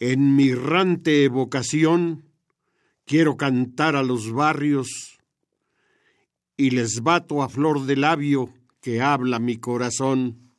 En 0.00 0.34
mi 0.34 0.54
rante 0.54 1.24
evocación 1.24 2.24
quiero 3.04 3.36
cantar 3.36 3.96
a 3.96 4.02
los 4.02 4.32
barrios 4.32 5.18
y 6.56 6.70
les 6.70 7.02
bato 7.02 7.42
a 7.42 7.50
flor 7.50 7.84
de 7.84 7.96
labio 7.96 8.54
que 8.80 9.02
habla 9.02 9.38
mi 9.38 9.58
corazón. 9.58 10.52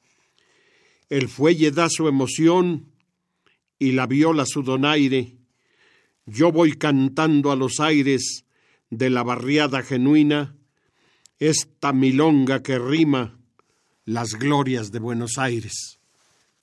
El 1.10 1.28
fuelle 1.28 1.72
da 1.72 1.90
su 1.90 2.08
emoción 2.08 2.92
y 3.80 3.94
la 3.94 4.06
viola 4.06 4.46
su 4.46 4.62
donaire. 4.62 5.38
Yo 6.28 6.52
voy 6.52 6.74
cantando 6.74 7.52
a 7.52 7.56
los 7.56 7.80
aires 7.80 8.46
de 8.92 9.10
la 9.10 9.24
barriada 9.24 9.82
genuina 9.82 10.56
esta 11.40 11.94
milonga 11.94 12.62
que 12.62 12.78
rima 12.78 13.40
las 14.06 14.36
glorias 14.36 14.92
de 14.92 15.00
Buenos 15.00 15.40
Aires. 15.40 16.01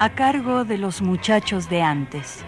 A 0.00 0.14
cargo 0.14 0.64
de 0.64 0.78
los 0.78 1.02
muchachos 1.02 1.68
de 1.68 1.82
antes. 1.82 2.44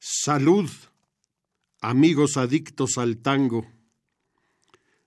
Salud, 0.00 0.68
amigos 1.80 2.36
adictos 2.36 2.98
al 2.98 3.18
tango. 3.18 3.66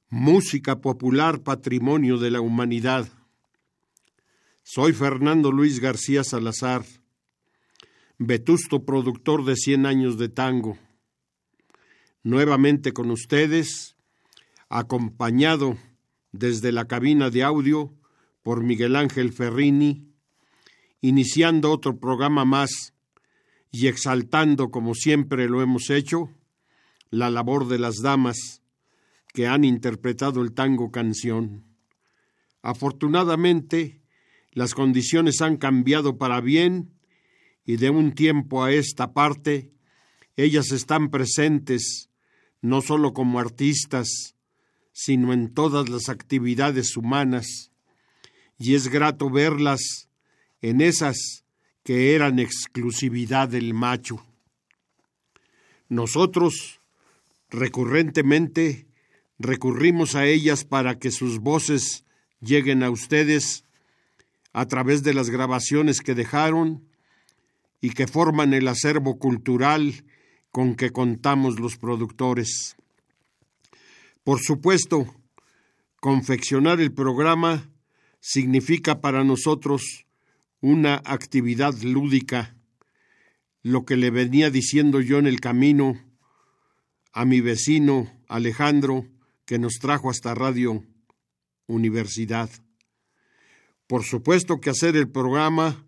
Música 0.10 0.80
popular, 0.80 1.42
patrimonio 1.42 2.18
de 2.18 2.32
la 2.32 2.40
humanidad 2.40 3.08
soy 4.64 4.94
Fernando 4.94 5.52
Luis 5.52 5.82
García 5.82 6.24
Salazar, 6.24 6.86
vetusto 8.18 8.86
productor 8.86 9.44
de 9.44 9.58
Cien 9.58 9.86
años 9.86 10.18
de 10.18 10.30
tango. 10.30 10.78
Nuevamente 12.24 12.94
con 12.94 13.12
ustedes, 13.12 13.98
acompañado 14.70 15.78
desde 16.32 16.72
la 16.72 16.86
cabina 16.86 17.30
de 17.30 17.44
audio 17.44 17.94
por 18.42 18.64
Miguel 18.64 18.96
Ángel 18.96 19.34
Ferrini, 19.34 20.08
iniciando 21.02 21.70
otro 21.70 22.00
programa 22.00 22.46
más 22.46 22.94
y 23.70 23.88
exaltando, 23.88 24.72
como 24.72 24.96
siempre 24.96 25.50
lo 25.50 25.62
hemos 25.62 25.90
hecho, 25.90 26.30
la 27.10 27.30
labor 27.30 27.68
de 27.68 27.80
las 27.80 27.98
damas 28.02 28.62
que 29.34 29.46
han 29.46 29.66
interpretado 29.66 30.42
el 30.42 30.54
tango 30.54 30.90
canción. 30.90 31.66
Afortunadamente, 32.62 34.03
las 34.54 34.74
condiciones 34.74 35.42
han 35.42 35.58
cambiado 35.58 36.18
para 36.18 36.42
bien 36.42 36.92
y 37.66 37.78
de 37.78 37.90
un 37.90 38.14
tiempo 38.14 38.64
a 38.64 38.72
esta 38.72 39.14
parte 39.14 39.72
ellas 40.36 40.72
están 40.72 41.10
presentes 41.10 42.10
no 42.62 42.82
solo 42.82 43.14
como 43.14 43.40
artistas, 43.40 44.36
sino 44.94 45.34
en 45.34 45.54
todas 45.54 45.90
las 45.90 46.10
actividades 46.10 46.96
humanas, 46.96 47.72
y 48.58 48.76
es 48.76 48.88
grato 48.88 49.30
verlas 49.30 50.08
en 50.62 50.80
esas 50.80 51.44
que 51.84 52.16
eran 52.16 52.40
exclusividad 52.40 53.50
del 53.50 53.74
macho. 53.74 54.26
Nosotros, 55.90 56.80
recurrentemente, 57.50 58.88
recurrimos 59.38 60.16
a 60.16 60.26
ellas 60.26 60.64
para 60.64 60.98
que 60.98 61.12
sus 61.12 61.40
voces 61.40 62.06
lleguen 62.40 62.82
a 62.82 62.90
ustedes 62.90 63.66
a 64.54 64.68
través 64.68 65.04
de 65.04 65.14
las 65.14 65.30
grabaciones 65.30 66.00
que 66.02 66.14
dejaron 66.14 66.88
y 67.82 67.90
que 67.90 68.08
forman 68.08 68.54
el 68.54 68.68
acervo 68.68 69.18
cultural 69.18 70.06
con 70.52 70.76
que 70.76 70.92
contamos 70.92 71.60
los 71.60 71.78
productores. 71.78 72.78
Por 74.24 74.40
supuesto, 74.40 75.14
confeccionar 76.00 76.80
el 76.80 76.94
programa 76.94 77.70
significa 78.22 79.02
para 79.02 79.24
nosotros 79.24 80.06
una 80.62 81.02
actividad 81.04 81.74
lúdica, 81.82 82.56
lo 83.64 83.84
que 83.84 83.98
le 83.98 84.12
venía 84.12 84.50
diciendo 84.50 85.02
yo 85.02 85.18
en 85.18 85.28
el 85.28 85.42
camino 85.42 86.00
a 87.12 87.26
mi 87.26 87.42
vecino 87.42 88.10
Alejandro, 88.28 89.08
que 89.46 89.60
nos 89.60 89.74
trajo 89.74 90.10
hasta 90.10 90.34
Radio 90.34 90.86
Universidad. 91.68 92.50
Por 93.88 94.04
supuesto 94.04 94.60
que 94.60 94.70
hacer 94.70 94.96
el 94.96 95.10
programa, 95.10 95.86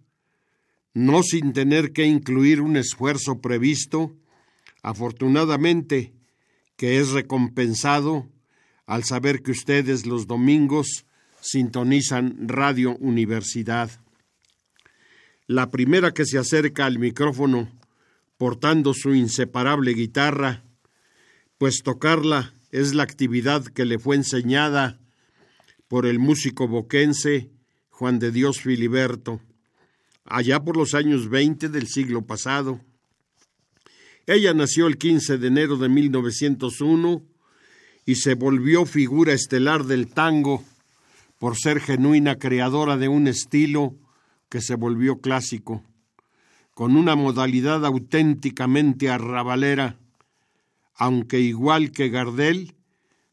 no 0.93 1.23
sin 1.23 1.53
tener 1.53 1.91
que 1.91 2.05
incluir 2.05 2.61
un 2.61 2.77
esfuerzo 2.77 3.41
previsto, 3.41 4.15
afortunadamente 4.81 6.13
que 6.75 6.99
es 6.99 7.11
recompensado 7.11 8.29
al 8.85 9.03
saber 9.03 9.41
que 9.41 9.51
ustedes 9.51 10.05
los 10.05 10.27
domingos 10.27 11.05
sintonizan 11.41 12.47
Radio 12.47 12.97
Universidad. 12.97 13.91
La 15.47 15.69
primera 15.69 16.11
que 16.11 16.25
se 16.25 16.37
acerca 16.37 16.85
al 16.85 16.99
micrófono 16.99 17.69
portando 18.37 18.93
su 18.93 19.13
inseparable 19.13 19.93
guitarra, 19.93 20.63
pues 21.57 21.83
tocarla 21.83 22.53
es 22.71 22.93
la 22.93 23.03
actividad 23.03 23.65
que 23.65 23.85
le 23.85 23.99
fue 23.99 24.15
enseñada 24.15 24.99
por 25.87 26.05
el 26.05 26.19
músico 26.19 26.67
boquense 26.67 27.51
Juan 27.97 28.19
de 28.19 28.29
Dios 28.29 28.59
Filiberto, 28.59 29.39
allá 30.25 30.61
por 30.61 30.75
los 30.75 30.93
años 30.93 31.29
20 31.29 31.69
del 31.69 31.87
siglo 31.87 32.23
pasado. 32.23 32.81
Ella 34.25 34.53
nació 34.53 34.87
el 34.87 34.97
15 34.97 35.37
de 35.37 35.47
enero 35.47 35.77
de 35.77 35.87
1901 35.87 37.23
y 38.05 38.15
se 38.15 38.33
volvió 38.33 38.85
figura 38.85 39.31
estelar 39.31 39.85
del 39.85 40.07
tango 40.07 40.61
por 41.39 41.55
ser 41.55 41.79
genuina 41.79 42.35
creadora 42.35 42.97
de 42.97 43.07
un 43.07 43.27
estilo 43.27 43.95
que 44.49 44.59
se 44.59 44.75
volvió 44.75 45.21
clásico, 45.21 45.81
con 46.73 46.97
una 46.97 47.15
modalidad 47.15 47.85
auténticamente 47.85 49.09
arrabalera, 49.09 49.97
aunque 50.95 51.39
igual 51.39 51.91
que 51.91 52.09
Gardel, 52.09 52.75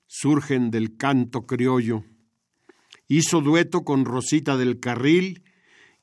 surgen 0.07 0.71
del 0.71 0.97
canto 0.97 1.47
criollo. 1.47 2.05
Hizo 3.09 3.41
dueto 3.41 3.85
con 3.85 4.05
Rosita 4.05 4.57
del 4.57 4.81
Carril 4.81 5.43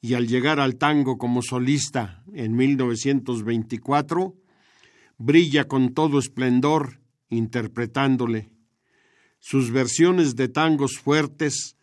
y 0.01 0.13
al 0.13 0.27
llegar 0.27 0.59
al 0.59 0.77
tango 0.77 1.17
como 1.17 1.41
solista 1.41 2.23
en 2.33 2.55
1924, 2.55 4.35
brilla 5.17 5.67
con 5.67 5.93
todo 5.93 6.19
esplendor 6.19 7.01
interpretándole. 7.29 8.49
Sus 9.39 9.71
versiones 9.71 10.35
de 10.35 10.49
tangos 10.49 10.97
fuertes, 10.97 11.75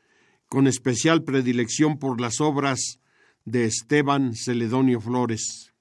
con 0.48 0.66
especial 0.66 1.24
predilección 1.24 1.98
por 1.98 2.20
las 2.20 2.40
obras 2.40 3.00
de 3.44 3.64
Esteban 3.64 4.34
Celedonio 4.34 5.00
Flores. 5.00 5.72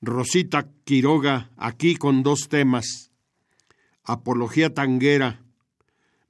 Rosita 0.00 0.70
Quiroga, 0.84 1.50
aquí 1.56 1.96
con 1.96 2.22
dos 2.22 2.48
temas, 2.48 3.10
Apología 4.02 4.72
Tanguera 4.72 5.44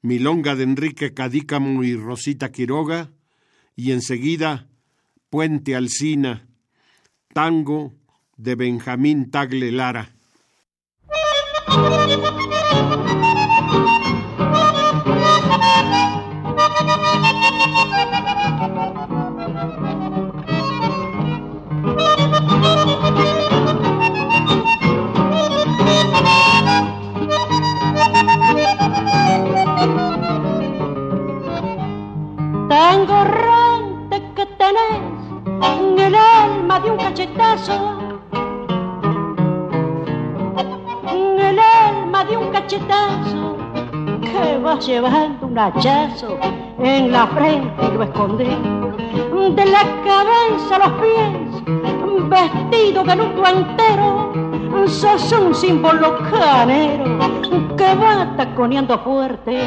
Milonga 0.03 0.55
de 0.57 0.65
Enrique 0.65 1.15
Cadícamo 1.15 1.83
y 1.85 1.95
Rosita 1.95 2.51
Quiroga, 2.51 3.11
y 3.77 3.93
enseguida 3.93 4.69
Puente 5.29 5.77
Alcina, 5.77 6.49
tango 7.33 7.95
de 8.37 8.55
Benjamín 8.55 9.31
Tagle 9.31 9.73
Lara. 9.73 10.15
en 34.77 35.99
el 35.99 36.15
alma 36.15 36.81
de 36.81 36.91
un 36.91 36.97
cachetazo. 36.97 37.73
En 41.09 41.39
el 41.39 41.59
alma 41.59 42.25
de 42.25 42.37
un 42.37 42.51
cachetazo 42.51 43.57
que 44.21 44.59
vas 44.59 44.87
llevando 44.87 45.47
un 45.47 45.59
hachazo 45.59 46.39
en 46.79 47.11
la 47.11 47.27
frente 47.29 47.85
y 47.85 47.97
lo 47.97 48.03
escondí. 48.05 48.57
De 49.57 49.67
la 49.67 49.83
cabeza 50.05 50.77
a 50.77 50.79
los 50.79 50.93
pies, 51.01 52.29
vestido 52.29 53.03
de 53.03 53.17
luto 53.17 53.47
entero, 53.47 54.33
sos 54.87 55.33
un 55.33 55.55
símbolo 55.55 56.19
canero 56.31 57.05
que 57.77 57.95
va 57.97 58.37
taconeando 58.37 58.99
fuerte. 59.01 59.59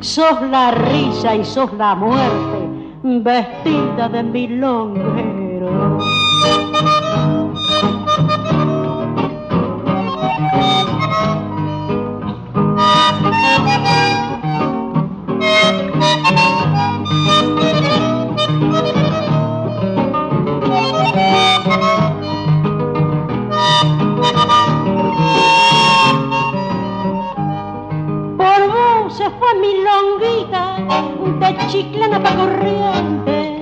Sos 0.00 0.40
la 0.50 0.70
risa 0.70 1.36
y 1.36 1.44
sos 1.44 1.70
la 1.74 1.94
muerte 1.94 2.59
vestida 3.02 4.08
de 4.08 4.22
milonguero. 4.22 5.98
Chiclana 31.70 32.18
pa' 32.18 32.34
corriente, 32.34 33.60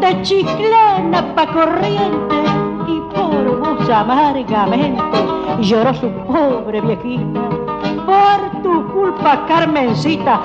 de 0.00 0.22
chiclana 0.22 1.22
pa' 1.36 1.46
corriente, 1.46 2.36
y 2.88 3.00
por 3.14 3.60
vos 3.60 3.88
amargamente 3.88 5.20
lloró 5.60 5.94
su 5.94 6.10
pobre 6.26 6.80
viejita. 6.80 7.48
Por 8.04 8.62
tu 8.62 8.92
culpa, 8.92 9.46
Carmencita, 9.46 10.40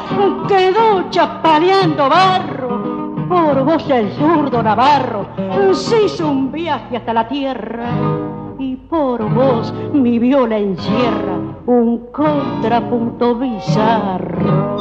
quedó 0.48 1.10
chapaleando 1.10 2.07
barro. 2.07 3.00
Por 3.27 3.63
vos 3.63 3.89
el 3.89 4.12
zurdo 4.12 4.62
Navarro 4.62 5.25
se 5.74 6.04
hizo 6.04 6.30
un 6.30 6.51
viaje 6.51 6.98
hasta 6.98 7.13
la 7.13 7.27
tierra. 7.27 7.89
Y 8.60 8.75
por 8.75 9.24
vos 9.33 9.74
mi 9.94 10.19
viola 10.19 10.57
encierra 10.57 11.38
un 11.69 12.07
contrapunto 12.12 13.36
bizarro. 13.36 14.75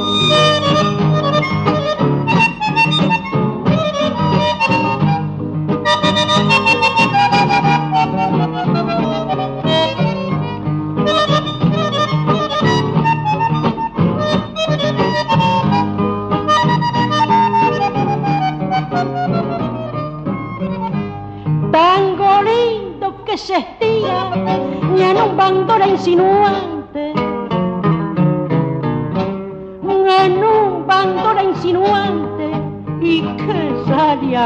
Tango 21.70 22.42
lindo 22.42 23.24
que 23.26 23.36
se 23.36 23.58
estira 23.58 24.30
y 24.96 25.02
en 25.02 25.16
un 25.18 25.36
insinuante 25.36 25.86
insinuante 25.86 26.77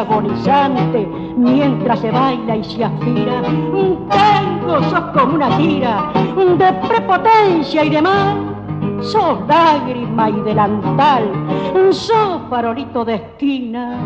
agonizante 0.01 1.07
mientras 1.37 2.01
se 2.01 2.11
baila 2.11 2.57
y 2.57 2.65
se 2.65 2.85
aspira. 2.85 3.43
Tengo 3.43 4.83
sos 4.91 5.05
como 5.15 5.35
una 5.35 5.57
tira 5.57 6.13
de 6.37 6.73
prepotencia 6.89 7.85
y 7.85 7.91
de 7.91 8.03
mal. 8.03 8.37
Sos 9.01 9.39
lágrima 9.49 10.31
y 10.31 10.41
delantal, 10.43 11.25
sos 11.91 12.41
farolito 12.49 13.05
de 13.05 13.17
esquina 13.17 13.99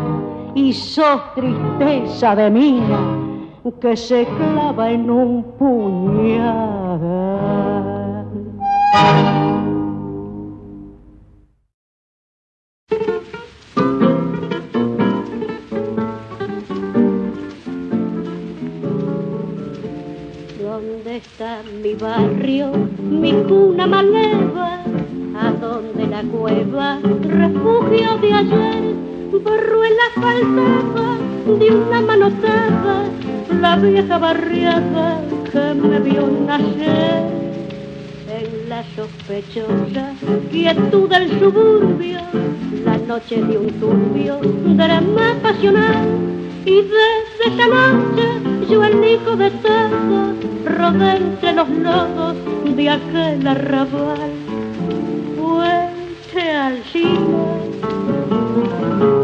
y 0.55 0.73
sos 0.73 1.33
tristeza 1.35 2.35
de 2.35 2.49
mina 2.49 3.17
que 3.81 3.95
se 3.97 4.25
clava 4.25 4.89
en 4.89 5.09
un 5.09 5.43
puñal. 5.57 6.97
Mi 21.81 21.93
barrio, 21.93 22.71
mi 22.99 23.31
cuna 23.47 23.85
maleva, 23.85 24.83
a 25.39 25.51
donde 25.51 26.07
la 26.07 26.21
cueva, 26.23 26.99
refugio 27.23 28.17
de 28.21 28.33
ayer, 28.33 28.95
borruela 29.43 30.07
faltaba 30.15 31.17
de 31.59 31.71
una 31.71 32.01
manotada, 32.01 33.03
la 33.61 33.75
vieja 33.75 34.17
barriada 34.17 35.21
que 35.51 35.73
me 35.73 35.99
vio 35.99 36.27
nacer. 36.47 37.37
En 38.37 38.69
la 38.69 38.83
sospechosa 38.95 40.13
quietud 40.51 41.09
del 41.09 41.39
suburbio, 41.39 42.21
la 42.85 42.97
noche 42.97 43.41
de 43.41 43.57
un 43.57 43.69
turbio 43.79 44.39
drama 44.75 45.35
pasional, 45.41 46.36
y 46.67 46.81
desde 46.81 47.43
esa 47.45 47.67
noche 47.67 48.25
yo 48.69 48.83
el 48.83 49.01
hijo 49.01 49.37
de 49.37 49.49
todos 49.51 50.35
rodé 50.65 51.15
entre 51.15 51.53
los 51.53 51.69
lodos 51.69 52.35
de 52.75 52.89
aquel 52.89 53.47
arrabal. 53.47 54.31
Fuente 55.37 56.51
al 56.51 56.81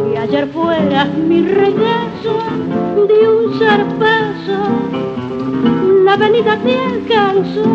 y 0.09 0.15
ayer 0.15 0.47
fuera 0.53 1.03
mi 1.05 1.41
regreso 1.41 2.33
de 3.09 3.27
un 3.27 3.59
zarpazo, 3.59 4.59
la 6.05 6.13
avenida 6.13 6.57
te 6.63 6.79
alcanzó, 6.79 7.65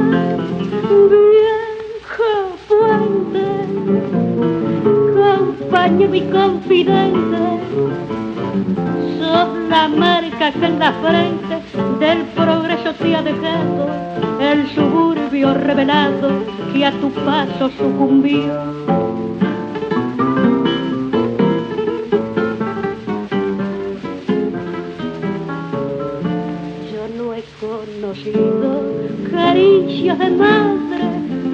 viejo 1.11 2.33
puente, 2.69 3.45
compañero 5.49 6.15
y 6.15 6.21
confidente, 6.23 7.39
sos 9.19 9.49
la 9.71 9.89
marca 9.89 10.53
que 10.53 10.67
en 10.67 10.79
la 10.79 10.93
frente 10.93 11.59
del 11.99 12.19
progreso 12.37 12.95
te 12.95 13.17
ha 13.17 13.23
dejado. 13.23 13.89
El 14.41 14.69
suburbio 14.69 15.55
revelado 15.55 16.31
que 16.73 16.85
a 16.85 16.93
tu 16.93 17.11
paso 17.11 17.71
sucumbió. 17.79 18.53
Yo 26.93 27.05
no 27.17 27.35
he 27.35 27.43
conocido 27.61 28.83
caricias 29.31 30.19
de 30.19 30.31
madre, 30.31 31.05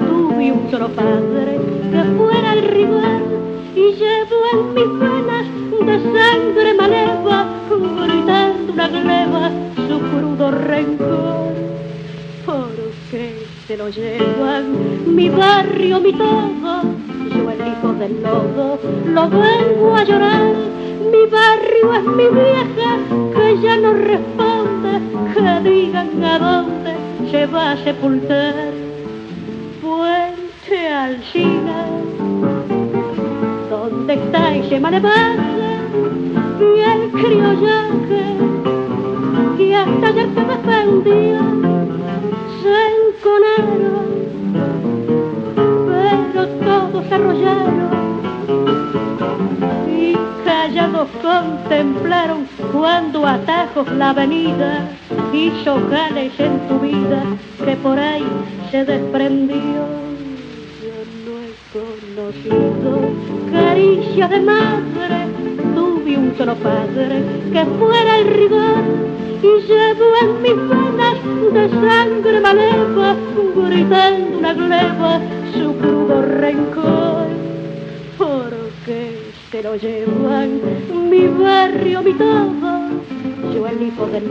tuve 0.07 0.51
un 0.51 0.69
solo 0.69 0.89
padre 0.89 1.59
que 1.91 2.03
fuera 2.17 2.24
Lo 13.85 13.91
llevan 13.91 15.15
mi 15.15 15.29
barrio, 15.29 15.99
mi 15.99 16.11
todo, 16.11 16.81
yo 17.29 17.51
el 17.51 17.67
hijo 17.67 17.93
del 17.93 18.23
lodo, 18.23 18.79
lo 19.05 19.29
vengo 19.29 19.95
a 19.95 20.03
llorar. 20.03 20.55
Mi 21.11 21.29
barrio 21.29 21.93
es 21.93 22.03
mi 22.03 22.27
vieja 22.29 22.97
que 23.35 23.61
ya 23.61 23.77
no 23.77 23.93
responde, 23.93 25.01
que 25.35 25.69
digan 25.69 26.23
a 26.23 26.39
dónde 26.39 26.95
se 27.29 27.45
va 27.45 27.73
a 27.73 27.77
sepultar. 27.77 28.34
La 53.97 54.09
avenida 54.09 54.89
hizo 55.33 55.79
jales 55.89 56.33
en 56.39 56.67
tu 56.67 56.79
vida 56.79 57.23
que 57.63 57.75
por 57.77 57.97
ahí 57.97 58.25
se 58.71 58.83
desprendió. 58.83 59.57
Yo 60.83 60.97
no 61.25 61.33
he 61.41 61.53
conocido 61.73 62.91
caricia 63.51 64.27
de 64.27 64.39
madre, 64.41 65.27
tuve 65.75 66.17
un 66.17 66.31
otro 66.31 66.55
padre 66.55 67.23
que 67.53 67.65
fuera 67.77 68.19
el 68.19 68.24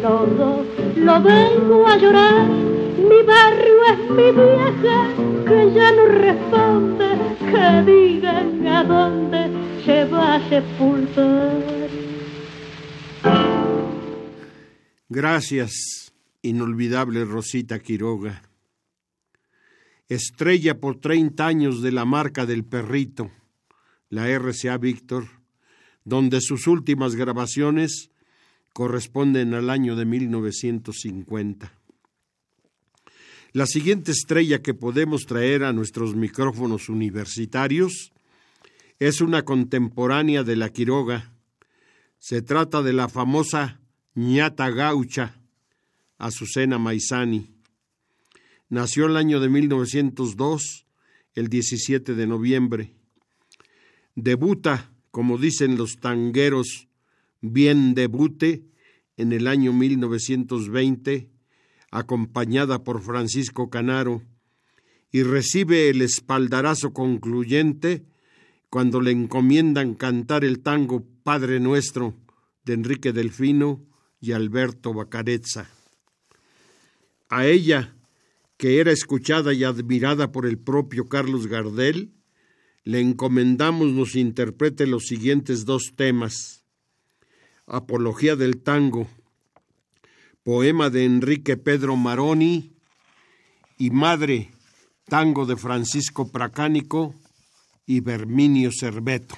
lodo 0.03 0.65
lo 0.97 1.23
vengo 1.23 1.87
a 1.87 1.97
llorar 1.97 2.75
mi 3.05 3.23
barrio 3.23 3.85
es 3.93 4.11
mi 4.11 4.31
vieja 4.33 4.99
que 5.47 5.75
ya 5.75 5.93
no 5.93 6.07
responde 6.07 7.37
que 7.39 7.93
digan 7.93 8.67
a 8.67 8.85
dónde 8.85 9.83
se 9.85 10.05
va 10.07 10.37
a 10.37 10.49
sepultar. 10.49 11.91
Gracias, 15.09 16.13
inolvidable 16.43 17.25
Rosita 17.25 17.79
Quiroga. 17.79 18.43
Estrella 20.09 20.81
por 20.81 21.01
30 21.01 21.47
años 21.47 21.83
de 21.83 21.93
la 21.93 22.05
marca 22.05 22.47
del 22.47 22.65
perrito, 22.65 23.31
la 24.09 24.29
RCA 24.29 24.79
Víctor, 24.79 25.27
donde 26.05 26.41
sus 26.41 26.67
últimas 26.67 27.17
grabaciones 27.17 28.11
corresponden 28.75 29.55
al 29.55 29.71
año 29.71 29.97
de 29.97 30.05
1950. 30.05 31.73
La 33.53 33.67
siguiente 33.67 34.11
estrella 34.11 34.63
que 34.63 34.75
podemos 34.75 35.27
traer 35.27 35.63
a 35.63 35.73
nuestros 35.73 36.17
micrófonos 36.17 36.89
universitarios 36.89 38.13
es 38.99 39.21
una 39.21 39.45
contemporánea 39.45 40.43
de 40.43 40.57
la 40.57 40.71
Quiroga. 40.71 41.33
Se 42.19 42.43
trata 42.43 42.83
de 42.83 42.93
la 42.93 43.09
famosa 43.09 43.81
ñata 44.17 44.69
gaucha, 44.71 45.41
Azucena 46.19 46.77
Maizani. 46.77 47.55
Nació 48.69 49.07
el 49.07 49.17
año 49.17 49.39
de 49.39 49.51
1902, 49.51 50.87
el 51.35 51.49
17 51.49 52.15
de 52.15 52.27
noviembre. 52.27 52.93
Debuta, 54.17 54.91
como 55.13 55.39
dicen 55.39 55.77
los 55.77 55.99
tangueros, 56.01 56.89
bien 57.53 57.95
debute 57.95 58.65
en 59.17 59.33
el 59.33 59.47
año 59.47 59.73
1920 59.73 61.31
acompañada 61.91 62.83
por 62.83 63.03
Francisco 63.03 63.71
Canaro, 63.71 64.23
y 65.13 65.23
recibe 65.23 65.91
el 65.91 66.03
espaldarazo 66.03 66.93
concluyente 66.93 68.05
cuando 68.69 69.01
le 69.01 69.13
encomiendan 69.13 69.95
cantar 69.95 70.45
el 70.45 70.59
tango 70.59 71.07
Padre 71.23 71.61
Nuestro 71.61 72.17
de 72.65 72.73
Enrique 72.73 73.13
Delfino 73.13 73.87
y 74.21 74.33
Alberto 74.33 74.93
Bacarezza. 74.93 75.71
A 77.29 77.47
ella, 77.47 77.95
que 78.57 78.81
era 78.81 78.91
escuchada 78.91 79.53
y 79.53 79.63
admirada 79.63 80.33
por 80.33 80.47
el 80.47 80.59
propio 80.59 81.09
Carlos 81.09 81.47
Gardel, 81.47 82.13
le 82.83 83.01
encomendamos 83.01 83.93
nos 83.93 84.17
interprete 84.17 84.89
los 84.89 85.05
siguientes 85.05 85.65
dos 85.65 85.93
temas. 85.95 86.64
Apología 87.67 88.37
del 88.37 88.63
tango, 88.63 89.07
poema 90.43 90.91
de 90.91 91.05
Enrique 91.05 91.57
Pedro 91.57 91.97
Maroni 91.97 92.73
y 93.79 93.91
Madre, 93.91 94.51
tango 95.07 95.47
de 95.47 95.57
Francisco 95.57 96.31
Pracánico 96.31 97.15
y 97.87 98.01
Berminio 98.01 98.71
Cerveto. 98.71 99.35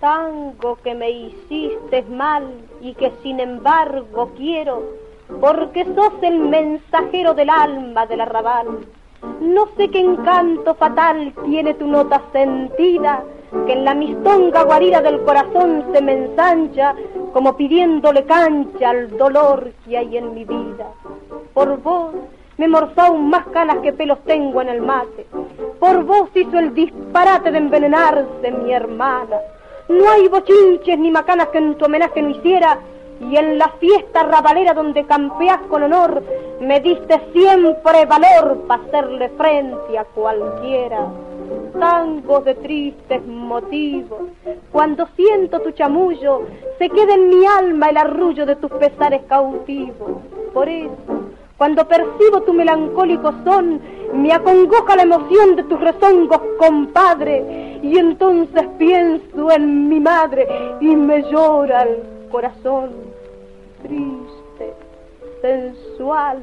Tango 0.00 0.78
que 0.82 0.94
me 0.94 1.10
hiciste 1.10 2.02
mal 2.10 2.68
y 2.80 2.94
que 2.94 3.12
sin 3.22 3.40
embargo 3.40 4.32
quiero, 4.36 5.03
porque 5.40 5.84
sos 5.94 6.12
el 6.22 6.38
mensajero 6.38 7.34
del 7.34 7.50
alma 7.50 8.06
del 8.06 8.20
arrabal 8.20 8.86
no 9.40 9.68
sé 9.76 9.88
qué 9.90 10.00
encanto 10.00 10.74
fatal 10.74 11.32
tiene 11.44 11.74
tu 11.74 11.86
nota 11.86 12.22
sentida, 12.32 13.22
que 13.66 13.72
en 13.72 13.84
la 13.84 13.94
mistonga 13.94 14.62
guarida 14.64 15.00
del 15.00 15.22
corazón 15.22 15.84
se 15.92 16.02
me 16.02 16.12
ensancha, 16.12 16.94
como 17.32 17.56
pidiéndole 17.56 18.24
cancha 18.24 18.90
al 18.90 19.16
dolor 19.16 19.72
que 19.84 19.98
hay 19.98 20.16
en 20.16 20.34
mi 20.34 20.44
vida. 20.44 20.88
Por 21.52 21.80
vos 21.82 22.14
me 22.58 22.68
morzó 22.68 23.00
aún 23.00 23.30
más 23.30 23.46
canas 23.48 23.78
que 23.78 23.92
pelos 23.92 24.18
tengo 24.24 24.60
en 24.62 24.68
el 24.68 24.82
mate. 24.82 25.26
Por 25.80 26.04
vos 26.04 26.28
hizo 26.34 26.58
el 26.58 26.74
disparate 26.74 27.50
de 27.50 27.58
envenenarse 27.58 28.50
mi 28.62 28.72
hermana. 28.72 29.38
No 29.88 30.10
hay 30.10 30.28
bochinches 30.28 30.98
ni 30.98 31.10
macanas 31.10 31.48
que 31.48 31.58
en 31.58 31.74
tu 31.76 31.86
homenaje 31.86 32.22
no 32.22 32.30
hiciera, 32.30 32.78
y 33.20 33.36
en 33.36 33.58
la 33.58 33.68
fiesta 33.80 34.24
rabalera 34.24 34.74
donde 34.74 35.04
campeás 35.04 35.60
con 35.68 35.82
honor, 35.82 36.22
me 36.60 36.80
diste 36.80 37.20
siempre 37.32 38.06
valor 38.06 38.64
para 38.66 38.82
hacerle 38.82 39.28
frente 39.30 39.98
a 39.98 40.04
cualquiera. 40.04 41.08
Tangos 41.78 42.44
de 42.44 42.54
tristes 42.54 43.26
motivos, 43.26 44.20
cuando 44.70 45.06
siento 45.16 45.60
tu 45.60 45.72
chamullo, 45.72 46.42
se 46.78 46.88
queda 46.88 47.14
en 47.14 47.28
mi 47.28 47.46
alma 47.46 47.90
el 47.90 47.96
arrullo 47.96 48.46
de 48.46 48.56
tus 48.56 48.70
pesares 48.72 49.22
cautivos. 49.28 50.22
Por 50.52 50.68
eso, 50.68 51.24
cuando 51.56 51.86
percibo 51.86 52.42
tu 52.42 52.52
melancólico 52.52 53.32
son, 53.44 53.80
me 54.12 54.32
acongoja 54.32 54.96
la 54.96 55.02
emoción 55.02 55.56
de 55.56 55.64
tus 55.64 55.80
rezongos, 55.80 56.40
compadre, 56.58 57.78
y 57.82 57.98
entonces 57.98 58.64
pienso 58.78 59.50
en 59.50 59.88
mi 59.88 60.00
madre 60.00 60.46
y 60.80 60.94
me 60.96 61.22
llora 61.30 61.86
corazón 62.34 62.90
triste, 63.80 64.74
sensual, 65.40 66.40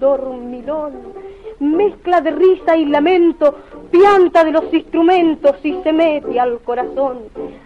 dormilón, 0.00 0.92
mezcla 1.60 2.20
de 2.20 2.32
risa 2.32 2.76
y 2.76 2.86
lamento, 2.86 3.54
pianta 3.92 4.42
de 4.42 4.50
los 4.50 4.74
instrumentos 4.74 5.54
y 5.62 5.80
se 5.84 5.92
mete 5.92 6.40
al 6.40 6.58
corazón. 6.62 7.18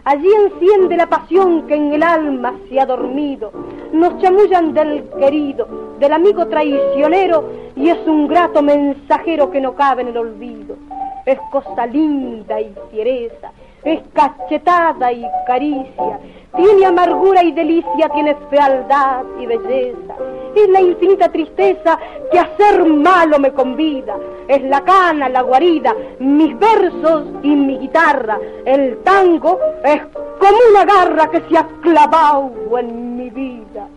Allí 0.05 0.29
enciende 0.45 0.95
la 0.99 1.09
pasión 1.09 1.67
que 1.67 1.77
en 1.77 1.95
el 1.95 2.03
alma 2.03 2.53
se 2.69 2.79
ha 2.79 2.85
dormido. 2.85 3.51
Nos 3.95 4.19
chamullan 4.19 4.75
del 4.75 5.09
querido, 5.19 5.95
del 5.99 6.13
amigo 6.13 6.47
traicionero 6.47 7.49
y 7.77 7.89
es 7.89 8.07
un 8.07 8.29
grato 8.29 8.61
mensajero 8.61 9.51
que 9.51 9.63
no 9.63 9.75
cabe 9.75 10.03
en 10.03 10.09
el 10.09 10.19
olvido. 10.19 10.77
Es 11.25 11.39
cosa 11.51 11.87
linda 11.87 12.61
y 12.61 12.75
fiereza, 12.91 13.53
es 13.85 14.01
cachetada 14.13 15.13
y 15.13 15.25
caricia, 15.47 16.19
tiene 16.57 16.87
amargura 16.87 17.43
y 17.43 17.53
delicia, 17.53 18.09
tiene 18.13 18.37
fealdad 18.49 19.25
y 19.39 19.47
belleza. 19.47 20.15
Es 20.55 20.69
la 20.69 20.81
infinita 20.81 21.29
tristeza 21.31 21.99
que 22.31 22.39
a 22.39 22.57
ser 22.57 22.85
malo 22.85 23.39
me 23.41 23.53
convida. 23.53 24.17
Es 24.47 24.63
la 24.63 24.83
cana, 24.83 25.29
la 25.29 25.43
guarida, 25.43 25.95
mis 26.21 26.57
versos 26.59 27.25
y 27.43 27.49
mi 27.57 27.79
guitarra. 27.79 28.39
El 28.65 28.99
tango 29.03 29.59
es 29.85 30.01
como 30.39 30.57
una 30.71 30.85
garra 30.85 31.29
que 31.31 31.41
se 31.49 31.59
ha 31.59 31.67
clavado 31.83 32.53
en 32.79 33.17
mi 33.17 33.31
vida. 33.31 33.89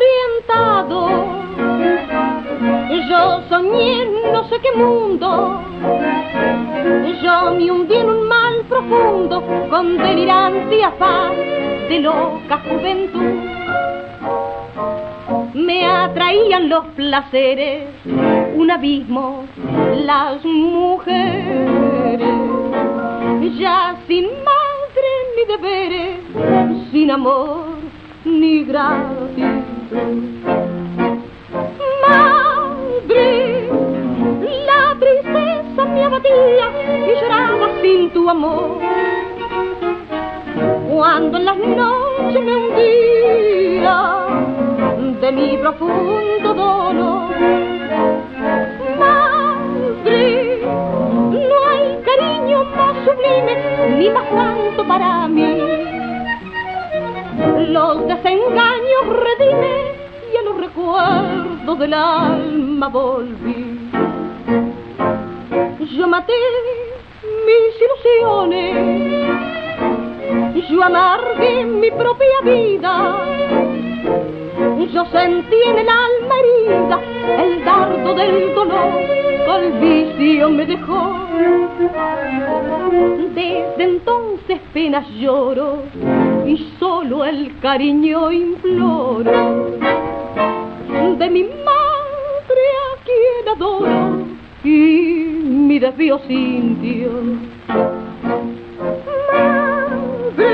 Desorientado, 0.00 1.08
yo 3.08 3.42
soñé 3.48 4.06
no 4.32 4.48
sé 4.48 4.56
qué 4.60 4.72
mundo, 4.76 5.62
yo 7.22 7.54
me 7.54 7.70
hundí 7.70 7.94
en 7.96 8.08
un 8.08 8.28
mal 8.28 8.64
profundo 8.68 9.42
con 9.68 9.98
delirante 9.98 10.84
afán 10.84 11.36
de 11.88 12.00
loca 12.00 12.60
juventud. 12.68 13.34
Me 15.54 15.86
atraían 15.86 16.68
los 16.68 16.86
placeres, 16.96 17.88
un 18.54 18.70
abismo, 18.70 19.44
las 20.04 20.44
mujeres, 20.44 22.20
ya 23.58 23.96
sin 24.06 24.26
madre 24.26 25.10
ni 25.36 25.44
deberes, 25.56 26.90
sin 26.90 27.10
amor 27.10 27.80
ni 28.24 28.64
gratitud. 28.64 29.79
Madre, 32.08 33.18
la 34.66 34.94
tristeza 35.00 35.84
me 35.84 36.04
abatía 36.04 36.66
y 37.08 37.20
lloraba 37.20 37.68
sin 37.82 38.10
tu 38.10 38.30
amor. 38.30 38.78
cuando 40.88 41.38
en 41.38 41.44
las 41.44 41.58
noches 41.58 42.44
me 42.44 42.54
hundía 42.54 44.26
de 45.20 45.32
mi 45.32 45.56
profundo 45.56 46.54
dolor. 46.54 47.34
Madre, 48.96 50.60
no 51.32 51.56
hay 51.68 52.00
cariño 52.04 52.64
más 52.76 52.94
sublime 53.04 53.54
ni 53.98 54.08
más 54.10 54.28
santo 54.28 54.86
para 54.86 55.26
mí. 55.26 55.89
Los 57.68 58.06
desengaños 58.06 59.06
redime 59.06 59.74
y 60.32 60.36
a 60.36 60.42
los 60.42 60.56
recuerdos 60.58 61.78
del 61.78 61.94
alma 61.94 62.88
volví. 62.88 63.90
Yo 65.96 66.06
maté 66.08 66.32
mis 67.46 67.74
ilusiones, 67.84 68.74
yo 70.70 70.82
amargué 70.82 71.64
mi 71.64 71.90
propia 71.90 72.40
vida 72.44 73.50
yo 74.92 75.04
sentí 75.06 75.56
en 75.66 75.78
el 75.78 75.88
alma 75.88 76.34
herida 76.40 77.00
el 77.38 77.64
dardo 77.64 78.14
del 78.14 78.54
dolor 78.54 78.92
que 79.44 79.56
el 79.56 79.72
vicio 79.72 80.50
me 80.50 80.66
dejó. 80.66 81.16
Desde 83.34 83.84
entonces 83.84 84.60
penas 84.72 85.08
lloro 85.10 85.82
y 86.50 86.56
solo 86.80 87.24
el 87.24 87.56
cariño 87.60 88.32
imploro 88.32 89.30
de 91.16 91.30
mi 91.30 91.44
madre 91.44 92.62
a 92.86 93.04
quien 93.06 93.48
adoro 93.54 94.26
y 94.64 94.68
mi 95.68 95.78
desvío 95.78 96.18
sintió. 96.26 97.10
Madre, 99.32 100.52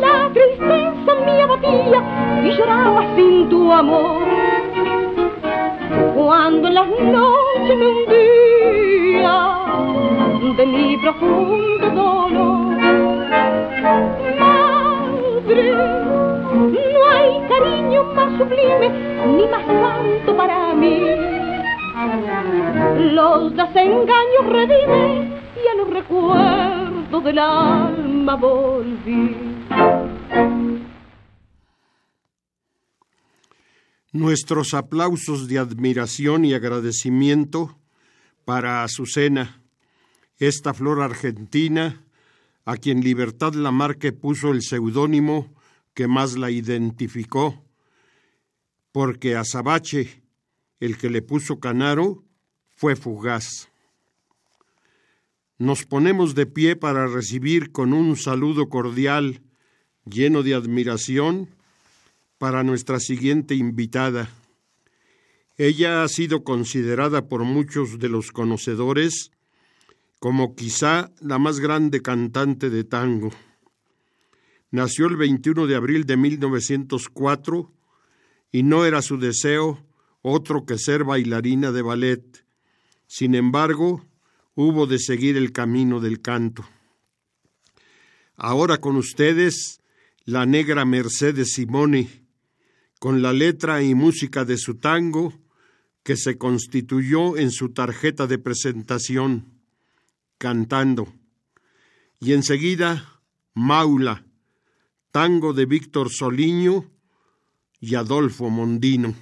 la 0.00 0.28
tristeza 0.32 1.12
me 1.24 1.42
abatía 1.42 2.00
y 2.44 2.50
lloraba 2.56 3.14
sin 3.14 3.48
tu 3.48 3.72
amor. 3.72 4.26
Cuando 6.16 6.66
en 6.66 6.74
las 6.74 6.88
noches 6.88 7.76
me 7.78 7.86
hundía 7.86 9.36
de 10.56 10.66
mi 10.66 10.96
profundo 10.96 11.90
dolor. 11.94 12.67
Madre, 14.38 15.72
no 16.94 17.10
hay 17.10 17.48
cariño 17.48 18.04
más 18.14 18.38
sublime 18.38 18.88
ni 19.36 19.46
más 19.48 19.66
santo 19.66 20.36
para 20.36 20.74
mí. 20.74 21.02
Los 23.12 23.54
desengaños 23.54 24.46
redime 24.46 25.40
y 25.56 25.68
a 25.68 25.74
los 25.76 25.90
recuerdos 25.90 27.24
del 27.24 27.38
alma 27.38 28.36
volví. 28.36 29.36
Nuestros 34.12 34.72
aplausos 34.72 35.48
de 35.48 35.58
admiración 35.58 36.44
y 36.46 36.54
agradecimiento 36.54 37.76
para 38.46 38.82
Azucena, 38.82 39.60
esta 40.38 40.72
flor 40.72 41.02
argentina, 41.02 42.00
a 42.68 42.76
quien 42.76 43.00
Libertad 43.00 43.54
Lamarque 43.54 44.12
puso 44.12 44.50
el 44.50 44.60
seudónimo 44.60 45.54
que 45.94 46.06
más 46.06 46.36
la 46.36 46.50
identificó, 46.50 47.64
porque 48.92 49.36
Azabache, 49.36 50.22
el 50.78 50.98
que 50.98 51.08
le 51.08 51.22
puso 51.22 51.60
Canaro, 51.60 52.24
fue 52.76 52.94
fugaz. 52.94 53.70
Nos 55.56 55.86
ponemos 55.86 56.34
de 56.34 56.44
pie 56.44 56.76
para 56.76 57.06
recibir 57.06 57.72
con 57.72 57.94
un 57.94 58.18
saludo 58.18 58.68
cordial, 58.68 59.40
lleno 60.04 60.42
de 60.42 60.52
admiración, 60.52 61.48
para 62.36 62.64
nuestra 62.64 63.00
siguiente 63.00 63.54
invitada. 63.54 64.28
Ella 65.56 66.02
ha 66.02 66.08
sido 66.08 66.44
considerada 66.44 67.28
por 67.28 67.44
muchos 67.44 67.98
de 67.98 68.10
los 68.10 68.30
conocedores 68.30 69.30
como 70.18 70.54
quizá 70.54 71.12
la 71.20 71.38
más 71.38 71.60
grande 71.60 72.02
cantante 72.02 72.70
de 72.70 72.84
tango. 72.84 73.30
Nació 74.70 75.06
el 75.06 75.16
21 75.16 75.66
de 75.66 75.76
abril 75.76 76.04
de 76.04 76.16
1904 76.16 77.72
y 78.52 78.62
no 78.62 78.84
era 78.84 79.02
su 79.02 79.18
deseo 79.18 79.84
otro 80.22 80.66
que 80.66 80.78
ser 80.78 81.04
bailarina 81.04 81.72
de 81.72 81.82
ballet. 81.82 82.44
Sin 83.06 83.34
embargo, 83.34 84.04
hubo 84.54 84.86
de 84.86 84.98
seguir 84.98 85.36
el 85.36 85.52
camino 85.52 86.00
del 86.00 86.20
canto. 86.20 86.68
Ahora 88.36 88.78
con 88.78 88.96
ustedes, 88.96 89.80
la 90.24 90.46
negra 90.46 90.84
Mercedes 90.84 91.52
Simone, 91.52 92.26
con 92.98 93.22
la 93.22 93.32
letra 93.32 93.82
y 93.82 93.94
música 93.94 94.44
de 94.44 94.58
su 94.58 94.74
tango 94.74 95.32
que 96.02 96.16
se 96.16 96.36
constituyó 96.36 97.36
en 97.36 97.50
su 97.50 97.70
tarjeta 97.70 98.26
de 98.26 98.38
presentación, 98.38 99.57
cantando. 100.38 101.08
Y 102.20 102.32
enseguida, 102.32 103.20
Maula, 103.54 104.24
tango 105.10 105.52
de 105.52 105.66
Víctor 105.66 106.10
Soliño 106.10 106.84
y 107.80 107.96
Adolfo 107.96 108.48
Mondino. 108.48 109.14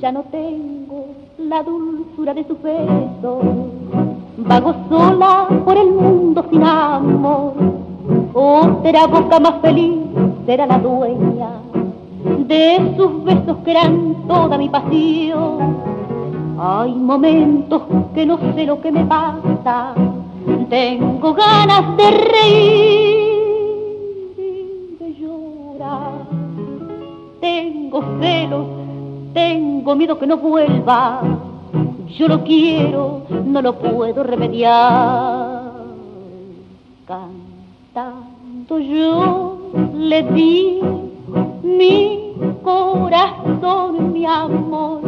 Ya 0.00 0.12
no 0.12 0.22
tengo 0.30 1.16
la 1.38 1.62
dulzura 1.62 2.32
de 2.32 2.46
su 2.46 2.56
beso, 2.58 3.40
vago 4.38 4.86
sola 4.88 5.48
por 5.64 5.76
el 5.76 5.90
mundo 5.90 6.46
sin 6.50 6.62
amor. 6.62 7.87
Otra 8.34 9.06
boca 9.06 9.40
más 9.40 9.60
feliz 9.60 9.94
será 10.46 10.66
la 10.66 10.78
dueña 10.78 11.50
de 12.46 12.94
sus 12.96 13.24
besos 13.24 13.58
que 13.64 13.70
eran 13.70 14.14
toda 14.26 14.58
mi 14.58 14.68
pasión. 14.68 15.76
Hay 16.60 16.94
momentos 16.94 17.82
que 18.14 18.26
no 18.26 18.38
sé 18.54 18.64
lo 18.66 18.80
que 18.80 18.90
me 18.90 19.04
pasa, 19.04 19.94
tengo 20.68 21.34
ganas 21.34 21.96
de 21.96 22.10
reír 22.10 23.18
y 24.36 24.96
de 24.98 25.14
llorar, 25.14 26.26
tengo 27.40 28.02
celos 28.20 28.78
tengo 29.38 29.94
miedo 29.94 30.18
que 30.18 30.26
no 30.26 30.36
vuelva. 30.38 31.22
Yo 32.16 32.28
lo 32.28 32.42
quiero, 32.42 33.22
no 33.44 33.62
lo 33.62 33.78
puedo 33.78 34.22
remediar. 34.24 35.72
Cantando 37.98 38.78
yo 38.78 39.58
le 39.92 40.22
di 40.34 40.80
mi 41.64 42.32
corazón, 42.62 44.12
mi 44.12 44.24
amor. 44.24 45.00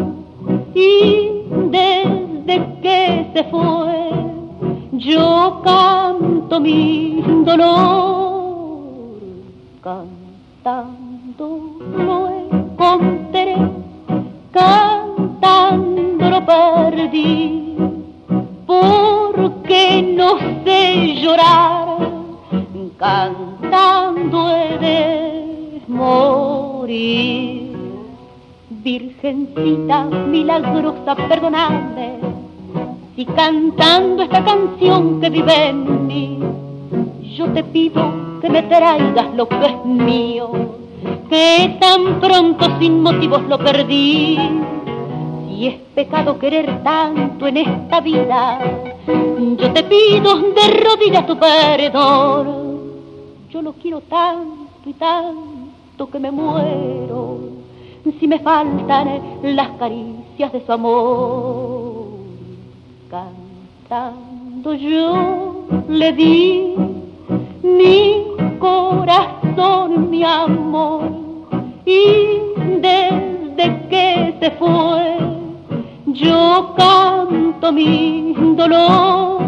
Y 0.74 1.29
desde 1.70 2.55
que 2.83 3.31
se 3.33 3.44
fue, 3.44 4.11
yo 4.94 5.61
canto 5.62 6.59
mi 6.59 7.22
dolor. 7.44 9.20
Cantando 9.85 11.46
lo 11.96 12.29
encontré 12.50 13.55
cantando 14.53 16.29
lo 16.29 16.44
perdí, 16.44 17.76
porque 18.66 20.14
no 20.16 20.38
sé 20.64 21.14
llorar, 21.22 21.69
cantando 22.90 24.51
he 24.51 24.79
de 24.79 25.83
morir. 25.88 27.77
Virgencita 28.71 30.05
milagrosa, 30.05 31.14
perdonadme, 31.14 32.14
si 33.14 33.27
cantando 33.27 34.23
esta 34.23 34.43
canción 34.43 35.21
que 35.21 35.29
vive 35.29 35.69
en 35.69 36.07
mí, 36.07 36.38
yo 37.37 37.47
te 37.53 37.62
pido 37.62 38.40
que 38.40 38.49
me 38.49 38.62
traigas 38.62 39.35
lo 39.35 39.47
que 39.47 39.66
es 39.66 39.85
mío 39.85 40.81
que 41.31 41.77
tan 41.81 42.21
pronto 42.21 42.79
sin 42.81 43.03
motivos 43.03 43.43
lo 43.49 43.59
perdí. 43.59 44.37
Si 45.49 45.66
es 45.69 45.75
pecado 45.95 46.38
querer 46.38 46.83
tanto 46.83 47.47
en 47.47 47.59
esta 47.59 48.01
vida, 48.01 48.59
yo 49.07 49.73
te 49.73 49.85
pido 49.85 50.37
de 50.37 50.81
rodillas 50.85 51.27
tu 51.27 51.38
perdón. 51.38 52.69
Yo 53.51 53.63
lo 53.63 53.73
quiero 53.73 54.01
tanto 54.03 54.89
y 54.89 54.93
tanto 54.93 56.09
que 56.09 56.21
me 56.21 56.31
muero 56.31 57.39
si 58.19 58.29
me 58.29 58.39
faltan 58.39 59.21
las 59.43 59.71
caricias 59.71 60.53
de 60.53 60.65
su 60.65 60.73
amor. 60.73 62.07
Cantando 63.11 64.75
yo 64.75 65.67
le 65.89 66.13
di 66.13 66.75
mi 67.63 68.25
corazón, 68.61 70.11
mi 70.11 70.23
amor 70.23 71.11
y 71.85 72.79
desde 72.81 73.89
que 73.89 74.37
se 74.39 74.51
fue 74.53 75.19
yo 76.07 76.75
canto 76.77 77.73
mi 77.73 78.33
dolor. 78.55 79.41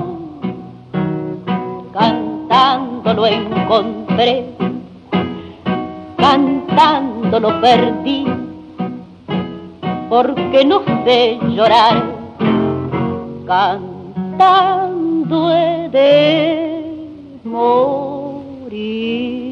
Cantando 2.52 3.14
lo 3.14 3.26
encontré, 3.26 4.44
cantando 6.18 7.40
lo 7.40 7.60
perdí, 7.62 8.26
porque 10.10 10.62
no 10.62 10.82
sé 11.02 11.38
llorar, 11.48 12.04
cantando 13.46 15.50
he 15.50 15.88
de 15.88 16.84
morir. 17.44 19.51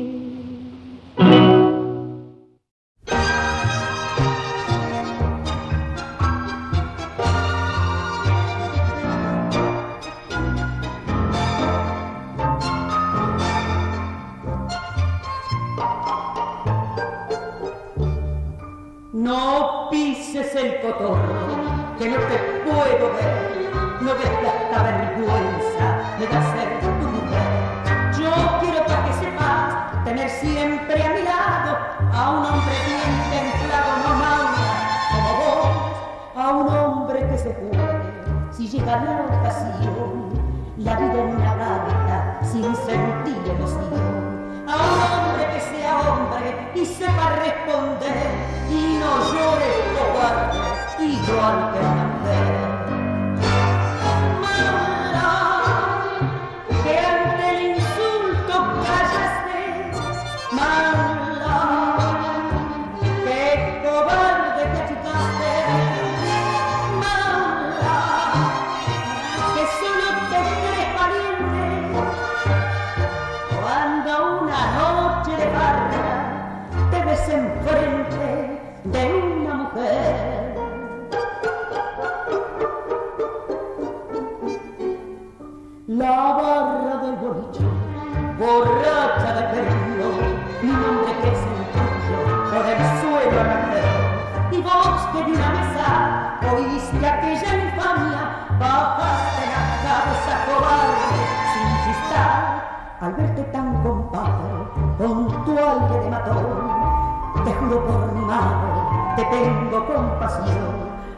No 23.00 24.14
ves 24.14 24.28
que 24.28 24.59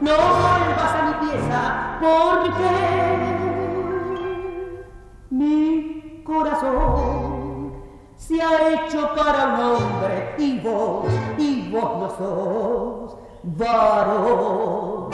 no 0.01 0.11
vuelvas 0.11 0.93
a 0.95 1.01
mi 1.07 1.13
pieza, 1.27 1.61
porque 2.01 2.71
mi 5.29 6.21
corazón 6.23 7.73
se 8.17 8.41
ha 8.41 8.73
hecho 8.73 9.09
para 9.15 9.53
un 9.53 9.59
hombre 9.61 10.35
y 10.37 10.59
vos, 10.59 11.05
y 11.37 11.69
vos 11.69 11.99
no 11.99 12.09
sos 12.17 13.15
varón. 13.43 15.11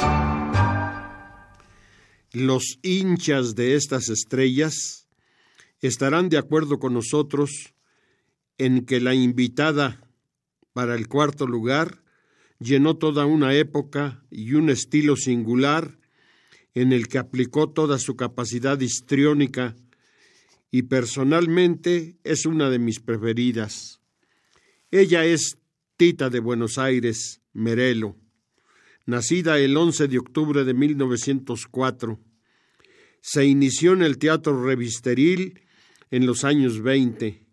Los 2.32 2.78
hinchas 2.84 3.56
de 3.56 3.76
estas 3.76 4.10
estrellas 4.10 5.08
estarán 5.82 6.30
de 6.30 6.38
acuerdo 6.38 6.80
con 6.80 6.94
nosotros 6.94 7.74
en 8.58 8.86
que 8.86 9.00
la 9.00 9.14
invitada 9.14 10.02
para 10.74 10.96
el 10.96 11.08
cuarto 11.08 11.48
lugar 11.48 12.04
llenó 12.60 12.98
toda 12.98 13.26
una 13.26 13.54
época 13.54 14.24
y 14.30 14.54
un 14.54 14.70
estilo 14.70 15.16
singular 15.16 15.98
en 16.74 16.94
el 16.94 17.08
que 17.08 17.18
aplicó 17.18 17.70
toda 17.70 17.98
su 17.98 18.16
capacidad 18.16 18.80
histriónica 18.80 19.76
y 20.72 20.84
personalmente 20.84 22.18
es 22.24 22.46
una 22.46 22.70
de 22.70 22.80
mis 22.80 23.00
preferidas. 23.00 24.02
Ella 24.92 25.26
es 25.26 25.58
Tita 25.98 26.30
de 26.30 26.40
Buenos 26.40 26.78
Aires, 26.78 27.42
Merelo, 27.54 28.16
nacida 29.06 29.58
el 29.58 29.76
11 29.76 30.08
de 30.08 30.20
octubre 30.20 30.64
de 30.64 30.74
1904. 30.74 32.20
Se 33.22 33.46
inició 33.46 33.94
en 33.94 34.04
el 34.04 34.18
teatro 34.18 34.64
revisteril 34.64 35.62
en 36.12 36.26
los 36.26 36.44
años 36.44 36.82
20. 36.82 37.44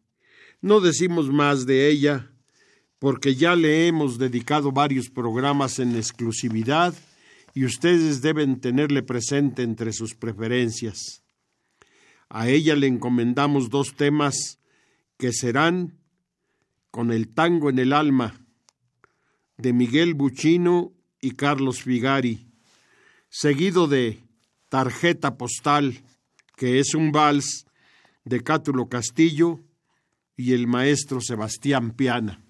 No 0.60 0.80
decimos 0.80 1.30
más 1.30 1.66
de 1.66 1.88
ella 1.88 2.32
porque 2.98 3.34
ya 3.34 3.54
le 3.54 3.86
hemos 3.86 4.18
dedicado 4.18 4.72
varios 4.72 5.10
programas 5.10 5.78
en 5.78 5.96
exclusividad 5.96 6.94
y 7.54 7.64
ustedes 7.64 8.22
deben 8.22 8.60
tenerle 8.60 9.02
presente 9.02 9.62
entre 9.62 9.92
sus 9.92 10.14
preferencias. 10.14 11.22
A 12.28 12.48
ella 12.48 12.74
le 12.74 12.86
encomendamos 12.86 13.70
dos 13.70 13.94
temas 13.94 14.58
que 15.16 15.32
serán 15.32 15.98
Con 16.90 17.12
el 17.12 17.28
tango 17.28 17.68
en 17.68 17.78
el 17.78 17.92
alma, 17.92 18.40
de 19.58 19.74
Miguel 19.74 20.14
Buchino 20.14 20.94
y 21.20 21.32
Carlos 21.32 21.82
Figari, 21.82 22.46
seguido 23.28 23.86
de 23.86 24.24
Tarjeta 24.70 25.36
Postal, 25.36 26.02
que 26.56 26.78
es 26.78 26.94
un 26.94 27.12
vals 27.12 27.66
de 28.24 28.42
Cátulo 28.42 28.88
Castillo 28.88 29.60
y 30.36 30.54
el 30.54 30.66
maestro 30.66 31.20
Sebastián 31.20 31.90
Piana. 31.90 32.45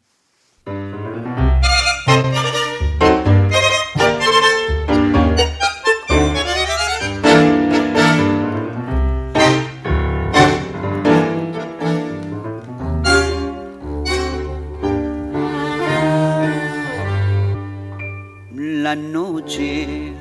La 18.59 18.97
noche 18.97 20.15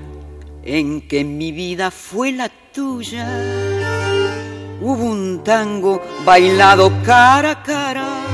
en 0.61 1.07
que 1.07 1.23
mi 1.23 1.53
vida 1.53 1.89
fue 1.89 2.33
la 2.33 2.49
tuya, 2.49 3.25
hubo 4.81 5.05
un 5.05 5.41
tango 5.41 6.03
bailado 6.25 6.91
cara 7.05 7.51
a 7.51 7.63
cara 7.63 8.25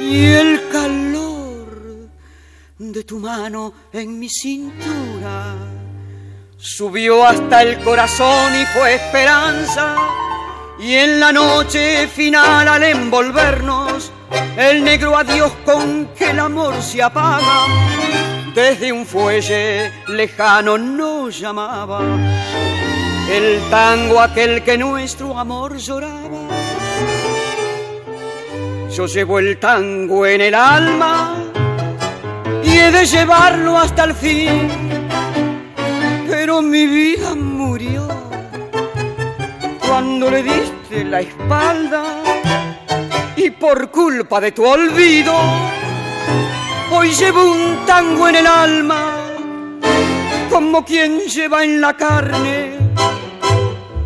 y 0.00 0.24
el 0.24 0.68
calor 0.72 2.08
de 2.76 3.04
tu 3.04 3.20
mano 3.20 3.72
en 3.92 4.18
mi 4.18 4.28
cintura 4.28 5.54
subió 6.56 7.24
hasta 7.24 7.62
el 7.62 7.78
corazón 7.84 8.52
y 8.60 8.66
fue 8.66 8.96
esperanza. 8.96 9.94
Y 10.80 10.94
en 10.94 11.20
la 11.20 11.30
noche 11.30 12.08
final 12.08 12.66
al 12.66 12.82
envolvernos, 12.82 14.10
el 14.56 14.82
negro 14.82 15.16
adiós 15.16 15.52
con 15.64 16.08
que 16.16 16.30
el 16.30 16.40
amor 16.40 16.74
se 16.82 17.00
apaga, 17.00 17.66
desde 18.54 18.92
un 18.92 19.06
fuelle 19.06 19.92
lejano 20.08 20.78
nos 20.78 21.38
llamaba. 21.38 22.00
El 23.30 23.60
tango 23.70 24.20
aquel 24.20 24.62
que 24.62 24.78
nuestro 24.78 25.38
amor 25.38 25.76
lloraba. 25.76 26.48
Yo 28.90 29.06
llevo 29.06 29.38
el 29.38 29.58
tango 29.58 30.26
en 30.26 30.40
el 30.40 30.54
alma 30.54 31.36
y 32.64 32.78
he 32.78 32.90
de 32.90 33.06
llevarlo 33.06 33.78
hasta 33.78 34.04
el 34.04 34.14
fin, 34.14 34.68
pero 36.28 36.62
mi 36.62 36.86
vida 36.86 37.34
murió 37.34 38.08
cuando 39.86 40.30
le 40.30 40.42
diste 40.42 41.04
la 41.04 41.20
espalda 41.20 42.04
y 43.36 43.50
por 43.50 43.90
culpa 43.90 44.40
de 44.40 44.52
tu 44.52 44.64
olvido 44.64 45.77
Hoy 46.98 47.14
llevo 47.14 47.52
un 47.52 47.86
tango 47.86 48.28
en 48.28 48.34
el 48.34 48.46
alma, 48.48 49.28
como 50.50 50.84
quien 50.84 51.20
lleva 51.20 51.62
en 51.62 51.80
la 51.80 51.96
carne 51.96 52.76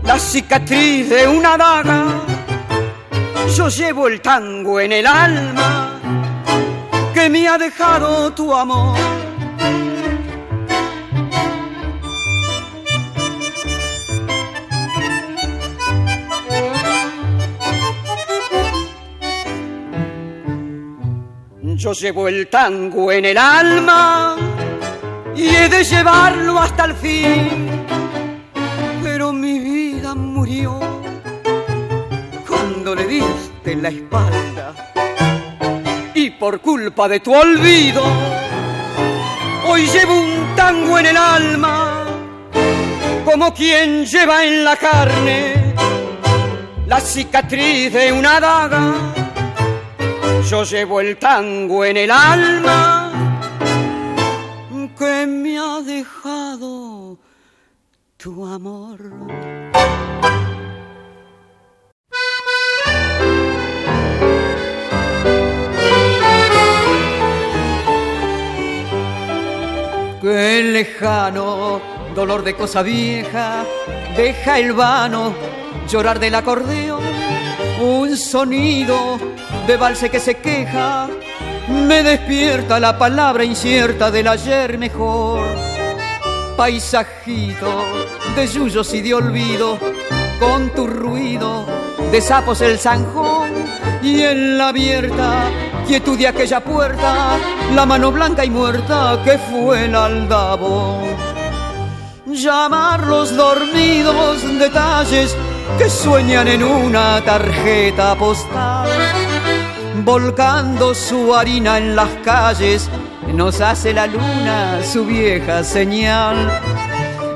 la 0.04 0.18
cicatriz 0.18 1.08
de 1.08 1.26
una 1.26 1.56
daga. 1.56 2.04
Yo 3.56 3.70
llevo 3.70 4.08
el 4.08 4.20
tango 4.20 4.78
en 4.78 4.92
el 4.92 5.06
alma 5.06 5.98
que 7.14 7.30
me 7.30 7.48
ha 7.48 7.56
dejado 7.56 8.30
tu 8.34 8.54
amor. 8.54 8.98
Yo 21.82 21.92
llevo 21.94 22.28
el 22.28 22.46
tango 22.46 23.10
en 23.10 23.24
el 23.24 23.36
alma 23.36 24.36
y 25.34 25.48
he 25.48 25.68
de 25.68 25.82
llevarlo 25.82 26.56
hasta 26.60 26.84
el 26.84 26.94
fin. 26.94 27.84
Pero 29.02 29.32
mi 29.32 29.58
vida 29.58 30.14
murió 30.14 30.78
cuando 32.46 32.94
le 32.94 33.04
diste 33.04 33.74
la 33.74 33.88
espalda. 33.88 34.74
Y 36.14 36.30
por 36.30 36.60
culpa 36.60 37.08
de 37.08 37.18
tu 37.18 37.34
olvido, 37.34 38.04
hoy 39.66 39.88
llevo 39.88 40.20
un 40.20 40.54
tango 40.54 41.00
en 41.00 41.06
el 41.06 41.16
alma, 41.16 42.04
como 43.24 43.52
quien 43.52 44.06
lleva 44.06 44.44
en 44.44 44.62
la 44.62 44.76
carne 44.76 45.74
la 46.86 47.00
cicatriz 47.00 47.92
de 47.92 48.12
una 48.12 48.38
daga 48.38 49.11
yo 50.48 50.64
llevo 50.64 51.00
el 51.00 51.16
tango 51.16 51.84
en 51.84 51.96
el 51.96 52.10
alma 52.10 53.12
que 54.98 55.26
me 55.26 55.58
ha 55.58 55.80
dejado 55.80 57.18
tu 58.16 58.46
amor. 58.46 58.98
Qué 70.20 70.62
lejano 70.62 71.80
dolor 72.14 72.44
de 72.44 72.54
cosa 72.54 72.82
vieja, 72.82 73.64
deja 74.16 74.58
el 74.58 74.72
vano 74.72 75.34
llorar 75.88 76.20
del 76.20 76.34
acordeón, 76.36 77.02
un 77.82 78.16
sonido 78.16 79.18
de 79.66 79.76
valse 79.76 80.08
que 80.08 80.20
se 80.20 80.36
queja, 80.36 81.08
me 81.68 82.02
despierta 82.02 82.78
la 82.78 82.96
palabra 82.96 83.44
incierta 83.44 84.10
del 84.10 84.28
ayer 84.28 84.78
mejor. 84.78 85.44
Paisajito 86.56 87.84
de 88.36 88.46
yuyos 88.46 88.94
y 88.94 89.00
de 89.00 89.14
olvido, 89.14 89.78
con 90.38 90.70
tu 90.70 90.86
ruido 90.86 91.66
de 92.12 92.20
sapos 92.20 92.60
el 92.60 92.78
zanjón 92.78 93.50
y 94.02 94.22
en 94.22 94.58
la 94.58 94.68
abierta 94.68 95.50
quietud 95.86 96.18
de 96.18 96.28
aquella 96.28 96.60
puerta, 96.60 97.36
la 97.74 97.86
mano 97.86 98.12
blanca 98.12 98.44
y 98.44 98.50
muerta 98.50 99.20
que 99.24 99.38
fue 99.38 99.86
el 99.86 99.94
aldabo. 99.94 101.00
Llamar 102.26 103.06
los 103.06 103.36
dormidos 103.36 104.42
detalles 104.58 105.36
que 105.78 105.88
sueñan 105.88 106.48
en 106.48 106.62
una 106.62 107.20
tarjeta 107.24 108.14
postal 108.14 108.88
volcando 110.04 110.94
su 110.94 111.34
harina 111.34 111.78
en 111.78 111.94
las 111.94 112.08
calles, 112.24 112.88
nos 113.34 113.60
hace 113.60 113.92
la 113.92 114.06
luna 114.06 114.82
su 114.82 115.04
vieja 115.04 115.62
señal. 115.62 116.50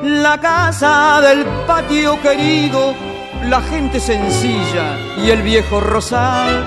La 0.03 0.38
casa 0.40 1.20
del 1.20 1.44
patio 1.66 2.20
querido, 2.20 2.94
la 3.44 3.61
gente 3.62 4.01
sencilla 4.01 4.96
y 5.22 5.31
el 5.31 5.42
viejo 5.42 5.81
rosal 5.81 6.64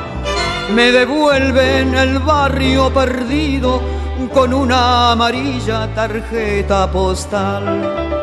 me 0.73 0.91
devuelven 0.91 1.95
el 1.95 2.19
barrio 2.19 2.93
perdido 2.93 3.81
con 4.33 4.53
una 4.53 5.11
amarilla 5.11 5.93
tarjeta 5.95 6.89
postal. 6.91 8.18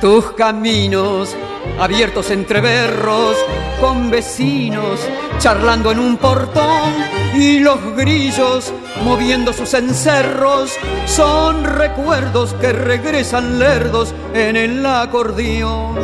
Tus 0.00 0.32
caminos 0.32 1.36
abiertos 1.78 2.30
entre 2.30 2.60
berros, 2.60 3.36
con 3.80 4.10
vecinos 4.10 5.00
charlando 5.38 5.90
en 5.90 5.98
un 5.98 6.16
portón 6.16 6.92
y 7.34 7.60
los 7.60 7.78
grillos 7.96 8.72
moviendo 9.04 9.52
sus 9.52 9.72
encerros 9.74 10.72
son 11.06 11.64
recuerdos 11.64 12.54
que 12.54 12.72
regresan 12.72 13.58
lerdos 13.58 14.14
en 14.34 14.56
el 14.56 14.84
acordeón. 14.84 15.98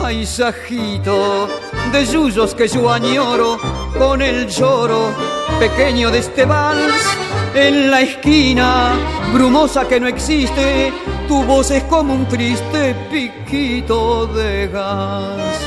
Paisajito 0.00 1.48
de 1.92 2.06
yuyos 2.06 2.54
que 2.54 2.68
yo 2.68 2.92
añoro 2.92 3.58
con 3.98 4.20
el 4.22 4.48
lloro 4.48 5.12
pequeño 5.58 6.10
de 6.10 6.18
este 6.18 6.44
vals 6.44 7.31
en 7.54 7.90
la 7.90 8.00
esquina 8.00 8.92
brumosa 9.32 9.86
que 9.86 10.00
no 10.00 10.06
existe 10.06 10.92
tu 11.28 11.42
voz 11.44 11.70
es 11.70 11.82
como 11.84 12.14
un 12.14 12.26
triste 12.26 12.94
piquito 13.10 14.26
de 14.26 14.68
gas. 14.68 15.60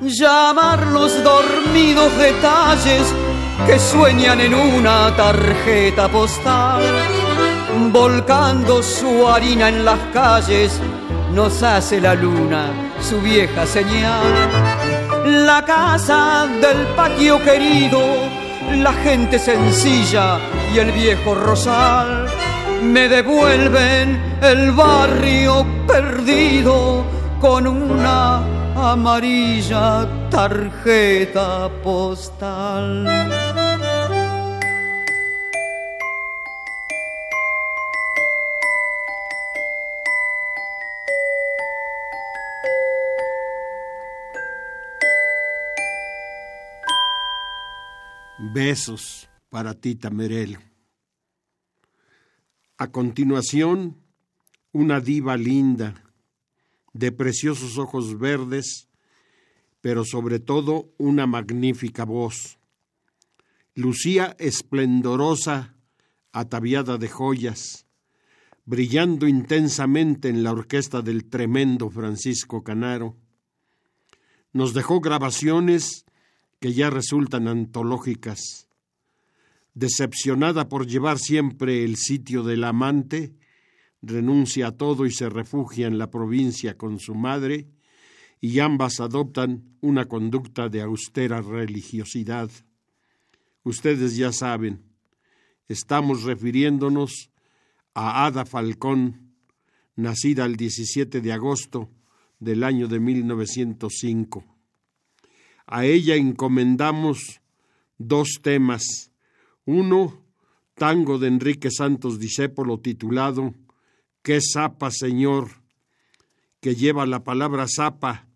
Llamar 0.00 0.86
los 0.86 1.22
dormidos 1.22 2.16
detalles 2.16 3.02
que 3.66 3.78
sueñan 3.78 4.40
en 4.40 4.54
una 4.54 5.14
tarjeta 5.16 6.08
postal, 6.08 6.82
volcando 7.92 8.82
su 8.82 9.28
harina 9.28 9.68
en 9.68 9.84
las 9.84 9.98
calles, 10.12 10.80
nos 11.34 11.62
hace 11.62 12.00
la 12.00 12.14
luna 12.14 12.70
su 13.00 13.20
vieja 13.20 13.66
señal. 13.66 14.22
La 15.24 15.62
casa 15.64 16.46
del 16.60 16.86
patio 16.96 17.42
querido, 17.42 18.00
la 18.76 18.92
gente 18.92 19.38
sencilla 19.38 20.38
y 20.74 20.78
el 20.78 20.92
viejo 20.92 21.34
rosal 21.34 22.28
me 22.82 23.08
devuelven 23.08 24.20
el 24.42 24.72
barrio 24.72 25.66
perdido 25.86 27.04
con 27.40 27.66
una 27.66 28.42
amarilla 28.74 30.06
tarjeta 30.30 31.68
postal. 31.82 33.06
Besos 48.40 49.27
para 49.48 49.74
ti, 49.74 49.94
Tamerel. 49.94 50.58
A 52.76 52.88
continuación, 52.88 53.96
una 54.72 55.00
diva 55.00 55.36
linda, 55.36 56.04
de 56.92 57.12
preciosos 57.12 57.78
ojos 57.78 58.18
verdes, 58.18 58.88
pero 59.80 60.04
sobre 60.04 60.38
todo 60.38 60.92
una 60.98 61.26
magnífica 61.26 62.04
voz. 62.04 62.58
Lucía 63.74 64.36
esplendorosa, 64.38 65.74
ataviada 66.32 66.98
de 66.98 67.08
joyas, 67.08 67.86
brillando 68.64 69.26
intensamente 69.26 70.28
en 70.28 70.42
la 70.42 70.52
orquesta 70.52 71.00
del 71.00 71.24
tremendo 71.24 71.88
Francisco 71.90 72.62
Canaro. 72.62 73.16
Nos 74.52 74.74
dejó 74.74 75.00
grabaciones 75.00 76.04
que 76.60 76.74
ya 76.74 76.90
resultan 76.90 77.48
antológicas 77.48 78.67
decepcionada 79.78 80.68
por 80.68 80.86
llevar 80.86 81.18
siempre 81.18 81.84
el 81.84 81.96
sitio 81.96 82.42
del 82.42 82.64
amante, 82.64 83.32
renuncia 84.02 84.68
a 84.68 84.72
todo 84.72 85.06
y 85.06 85.12
se 85.12 85.28
refugia 85.28 85.86
en 85.86 85.98
la 85.98 86.10
provincia 86.10 86.76
con 86.76 86.98
su 86.98 87.14
madre, 87.14 87.68
y 88.40 88.58
ambas 88.58 88.98
adoptan 89.00 89.76
una 89.80 90.06
conducta 90.06 90.68
de 90.68 90.82
austera 90.82 91.42
religiosidad. 91.42 92.50
Ustedes 93.62 94.16
ya 94.16 94.32
saben, 94.32 94.82
estamos 95.68 96.24
refiriéndonos 96.24 97.30
a 97.94 98.26
Ada 98.26 98.44
Falcón, 98.44 99.32
nacida 99.94 100.44
el 100.44 100.56
17 100.56 101.20
de 101.20 101.32
agosto 101.32 101.90
del 102.40 102.64
año 102.64 102.88
de 102.88 102.98
1905. 102.98 104.44
A 105.66 105.84
ella 105.84 106.16
encomendamos 106.16 107.40
dos 107.98 108.38
temas 108.42 109.07
uno, 109.70 110.24
tango 110.72 111.18
de 111.18 111.28
Enrique 111.28 111.70
Santos 111.70 112.18
Discépolo 112.18 112.80
titulado 112.80 113.52
¿Qué 114.22 114.40
zapa, 114.40 114.90
Señor? 114.90 115.50
que 116.60 116.74
lleva 116.74 117.04
la 117.04 117.22
palabra 117.22 117.66
zapa, 117.68 118.28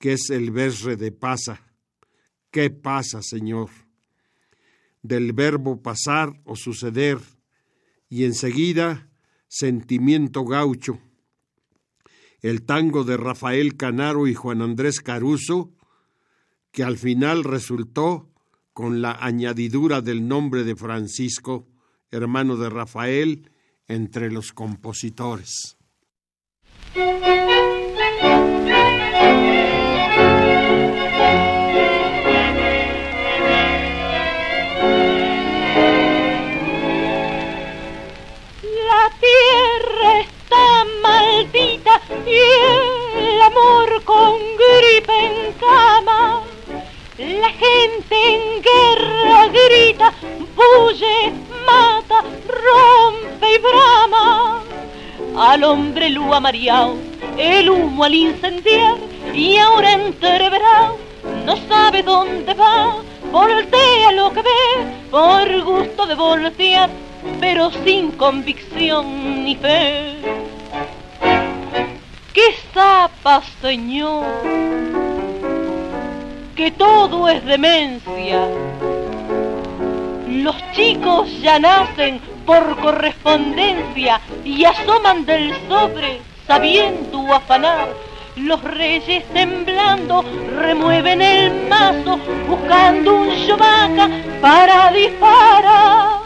que 0.00 0.14
es 0.14 0.30
el 0.30 0.50
verre 0.50 0.96
de 0.96 1.12
pasa. 1.12 1.60
¿Qué 2.50 2.70
pasa, 2.70 3.22
Señor? 3.22 3.70
Del 5.00 5.32
verbo 5.32 5.80
pasar 5.80 6.40
o 6.44 6.56
suceder, 6.56 7.18
y 8.08 8.24
enseguida 8.24 9.08
sentimiento 9.46 10.44
gaucho. 10.44 10.98
El 12.40 12.64
tango 12.64 13.04
de 13.04 13.16
Rafael 13.16 13.76
Canaro 13.76 14.26
y 14.26 14.34
Juan 14.34 14.60
Andrés 14.60 15.00
Caruso, 15.00 15.72
que 16.72 16.82
al 16.82 16.98
final 16.98 17.44
resultó 17.44 18.29
con 18.80 19.02
la 19.02 19.18
añadidura 19.20 20.00
del 20.00 20.26
nombre 20.26 20.64
de 20.64 20.74
Francisco, 20.74 21.68
hermano 22.10 22.56
de 22.56 22.70
Rafael, 22.70 23.50
entre 23.86 24.30
los 24.30 24.54
compositores. 24.54 25.76
La 26.94 27.04
tierra 39.20 40.20
está 40.20 40.86
maldita 41.02 42.00
y 42.26 42.38
el 43.18 43.42
amor 43.42 44.02
con 44.04 44.38
gripe 44.56 45.12
en 45.26 45.52
cama. 45.60 46.44
La 47.18 47.50
gente 47.50 48.16
en 48.16 48.62
grita, 49.48 50.12
bulle, 50.56 51.32
mata, 51.66 52.22
rompe 52.46 53.54
y 53.54 53.58
brama. 53.58 54.62
Al 55.36 55.64
hombre 55.64 56.10
lo 56.10 56.34
ha 56.34 56.40
mareado 56.40 57.10
el 57.38 57.70
humo 57.70 58.04
al 58.04 58.14
incendiar 58.14 58.96
y 59.32 59.56
ahora 59.56 59.92
entreverado 59.92 60.98
no 61.46 61.56
sabe 61.68 62.02
dónde 62.02 62.54
va. 62.54 62.96
Voltea 63.30 64.12
lo 64.12 64.32
que 64.32 64.42
ve 64.42 65.08
por 65.10 65.62
gusto 65.62 66.06
de 66.06 66.14
voltear, 66.14 66.90
pero 67.38 67.70
sin 67.84 68.10
convicción 68.12 69.44
ni 69.44 69.54
fe. 69.54 70.16
¿Qué 72.32 72.54
zapa, 72.74 73.42
señor? 73.60 74.24
Que 76.56 76.70
todo 76.72 77.28
es 77.28 77.44
demencia. 77.44 78.48
Los 80.42 80.56
chicos 80.72 81.28
ya 81.42 81.58
nacen 81.58 82.18
por 82.46 82.80
correspondencia 82.80 84.18
y 84.42 84.64
asoman 84.64 85.26
del 85.26 85.52
sobre 85.68 86.22
sabiendo 86.46 87.34
afanar. 87.34 87.88
Los 88.36 88.64
reyes 88.64 89.22
temblando 89.34 90.24
remueven 90.56 91.20
el 91.20 91.68
mazo 91.68 92.18
buscando 92.48 93.16
un 93.16 93.28
yomaca 93.46 94.08
para 94.40 94.90
disparar. 94.92 96.20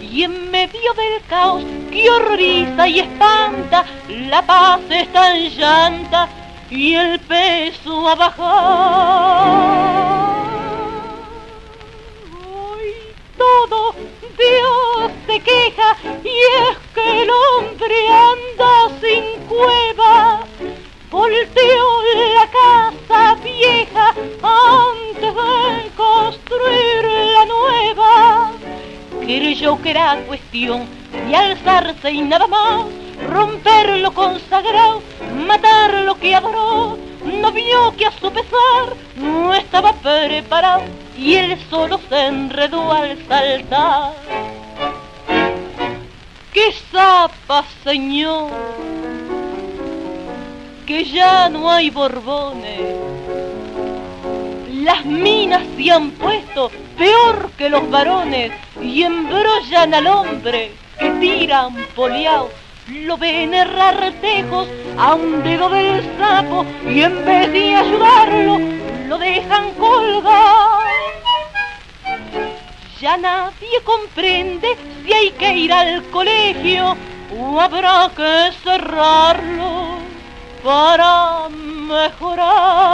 Y 0.00 0.22
en 0.22 0.50
medio 0.50 0.94
del 0.94 1.22
caos 1.28 1.64
que 1.90 2.08
horroriza 2.08 2.88
y 2.88 3.00
espanta, 3.00 3.84
la 4.08 4.40
paz 4.40 4.80
está 4.88 5.36
en 5.36 5.50
llanta 5.50 6.28
y 6.70 6.94
el 6.94 7.20
peso 7.20 8.08
a 8.08 8.14
bajar. 8.14 10.35
Todo 13.36 13.94
Dios 14.38 15.12
se 15.26 15.40
queja 15.40 15.96
y 16.22 16.28
es 16.28 16.78
que 16.94 17.22
el 17.22 17.30
hombre 17.30 18.08
anda 18.08 19.00
sin 19.00 19.46
cueva. 19.46 20.44
Volteó 21.10 22.02
la 22.34 22.50
casa 22.50 23.36
vieja 23.42 24.14
antes 24.42 25.34
de 25.34 25.90
construir 25.96 27.04
la 27.32 27.44
nueva. 27.46 28.52
Creyó 29.20 29.80
que 29.80 29.90
era 29.90 30.20
cuestión 30.26 30.86
de 31.28 31.34
alzarse 31.34 32.10
y 32.10 32.20
nada 32.20 32.46
más, 32.46 32.86
romper 33.30 33.98
lo 34.00 34.12
consagrado, 34.12 35.02
matar 35.46 35.94
lo 36.02 36.16
que 36.16 36.34
adoró. 36.34 36.98
No 37.24 37.52
vio 37.52 37.96
que 37.96 38.06
a 38.06 38.12
su 38.12 38.30
pesar 38.30 38.94
no 39.16 39.54
estaba 39.54 39.92
preparado 39.94 40.82
y 41.18 41.34
él 41.34 41.58
solo 41.70 42.00
se 42.08 42.26
enredó 42.26 42.92
al 42.92 43.16
saltar. 43.26 44.12
¡Qué 46.52 46.72
zapa, 46.90 47.64
señor! 47.84 48.50
Que 50.86 51.04
ya 51.04 51.48
no 51.48 51.70
hay 51.70 51.90
borbones. 51.90 52.80
Las 54.70 55.04
minas 55.04 55.62
se 55.76 55.90
han 55.90 56.12
puesto 56.12 56.70
peor 56.96 57.50
que 57.58 57.68
los 57.68 57.90
varones 57.90 58.52
y 58.80 59.02
embrollan 59.02 59.94
al 59.94 60.06
hombre 60.06 60.72
que 60.98 61.10
tiran 61.10 61.74
poliao. 61.94 62.50
Lo 62.88 63.16
ven 63.16 63.52
errar 63.52 64.14
a 64.98 65.14
un 65.14 65.42
dedo 65.42 65.68
del 65.70 66.02
sapo 66.16 66.64
y 66.88 67.02
en 67.02 67.24
vez 67.24 67.52
de 67.52 67.74
ayudarlo 67.74 68.58
lo 69.08 69.18
dejan 69.18 69.72
colgar. 69.72 71.05
Ya 73.00 73.18
nadie 73.18 73.82
comprende 73.84 74.68
si 75.04 75.12
hay 75.12 75.30
que 75.32 75.52
ir 75.52 75.72
al 75.72 76.02
colegio 76.10 76.96
o 77.30 77.60
habrá 77.60 78.10
que 78.16 78.50
cerrarlo 78.64 79.98
para 80.64 81.48
mejorar. 81.50 82.86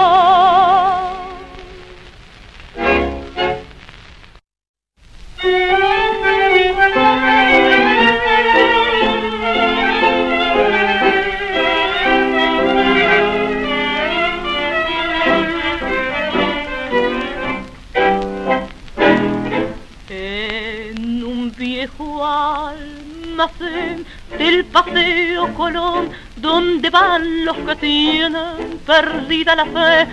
Viejo 22.32 22.66
almacén 22.68 24.06
del 24.38 24.64
paseo 24.66 25.52
Colón, 25.54 26.10
donde 26.42 26.90
van 26.90 27.44
los 27.44 27.56
que 27.56 27.76
tienen 27.76 28.80
perdida 28.84 29.54
la 29.54 29.64
fe, 29.64 30.08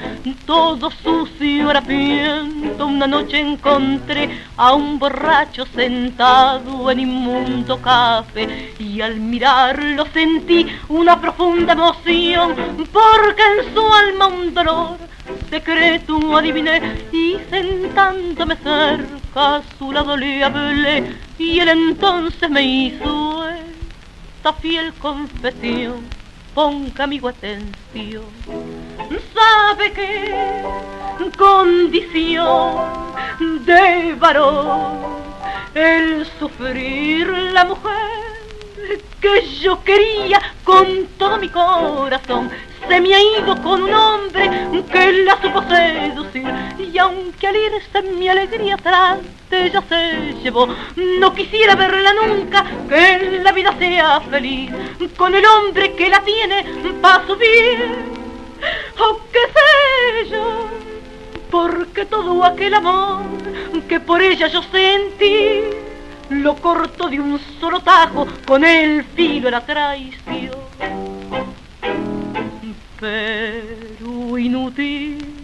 todo 0.45 0.91
sucio 0.91 1.71
harapiento. 1.71 2.85
Una 2.85 3.07
noche 3.07 3.39
encontré 3.39 4.29
a 4.55 4.73
un 4.73 4.99
borracho 4.99 5.65
sentado 5.65 6.91
en 6.91 6.99
inmundo 6.99 7.81
café 7.81 8.73
y 8.77 9.01
al 9.01 9.19
mirarlo 9.19 10.05
sentí 10.13 10.67
una 10.87 11.19
profunda 11.19 11.73
emoción, 11.73 12.55
porque 12.93 13.41
en 13.41 13.73
su 13.73 13.81
alma 13.91 14.27
un 14.27 14.53
dolor 14.53 14.97
secreto 15.49 16.37
adiviné 16.37 17.07
y 17.11 17.37
sentándome 17.49 18.55
cerca 18.55 19.55
a 19.55 19.63
su 19.79 19.91
lado 19.91 20.15
le 20.15 20.43
hablé 20.43 21.11
y 21.39 21.59
él 21.59 21.69
entonces 21.69 22.49
me 22.51 22.61
hizo 22.61 23.47
esta 23.49 24.53
fiel 24.53 24.93
confesión. 24.93 26.18
Ponga 26.53 27.03
amigo 27.03 27.29
atención, 27.29 28.25
sabe 29.33 29.91
que 29.93 30.33
condición 31.37 32.77
de 33.65 34.15
varón 34.15 34.99
el 35.73 36.25
sufrir 36.39 37.27
la 37.27 37.65
mujer 37.65 38.99
que 39.21 39.47
yo 39.61 39.83
quería 39.83 40.41
con 40.63 41.05
todo 41.17 41.37
mi 41.37 41.49
corazón. 41.49 42.49
Se 42.87 43.01
me 43.01 43.13
ha 43.13 43.21
ido 43.21 43.61
con 43.61 43.83
un 43.83 43.93
hombre 43.93 44.49
que 44.91 45.11
la 45.23 45.41
supo 45.41 45.61
seducir 45.63 46.51
y 46.79 46.97
aunque 46.97 47.47
al 47.47 47.55
irse 47.55 48.01
mi 48.01 48.27
alegría 48.27 48.75
atrás 48.75 49.19
ella 49.51 49.83
se 49.87 50.33
llevó. 50.41 50.67
No 51.19 51.33
quisiera 51.33 51.75
verla 51.75 52.13
nunca 52.13 52.65
que 52.87 53.39
la 53.43 53.51
vida 53.51 53.75
sea 53.77 54.21
feliz. 54.21 54.71
Con 55.17 55.35
el 55.35 55.45
hombre 55.45 55.93
que 55.93 56.09
la 56.09 56.21
tiene 56.21 56.65
para 57.01 57.25
subir. 57.25 58.19
O 58.99 59.19
qué 59.31 59.39
sé 59.53 60.29
yo 60.29 60.69
porque 61.49 62.05
todo 62.05 62.43
aquel 62.43 62.73
amor 62.75 63.23
que 63.87 63.99
por 63.99 64.21
ella 64.21 64.47
yo 64.47 64.61
sentí 64.61 65.61
lo 66.29 66.55
corto 66.55 67.07
de 67.09 67.19
un 67.19 67.39
solo 67.59 67.79
tajo 67.79 68.27
con 68.45 68.63
el 68.63 69.03
filo 69.03 69.45
de 69.45 69.51
la 69.51 69.65
traición. 69.65 70.53
Pero 72.99 74.37
inútil 74.37 75.38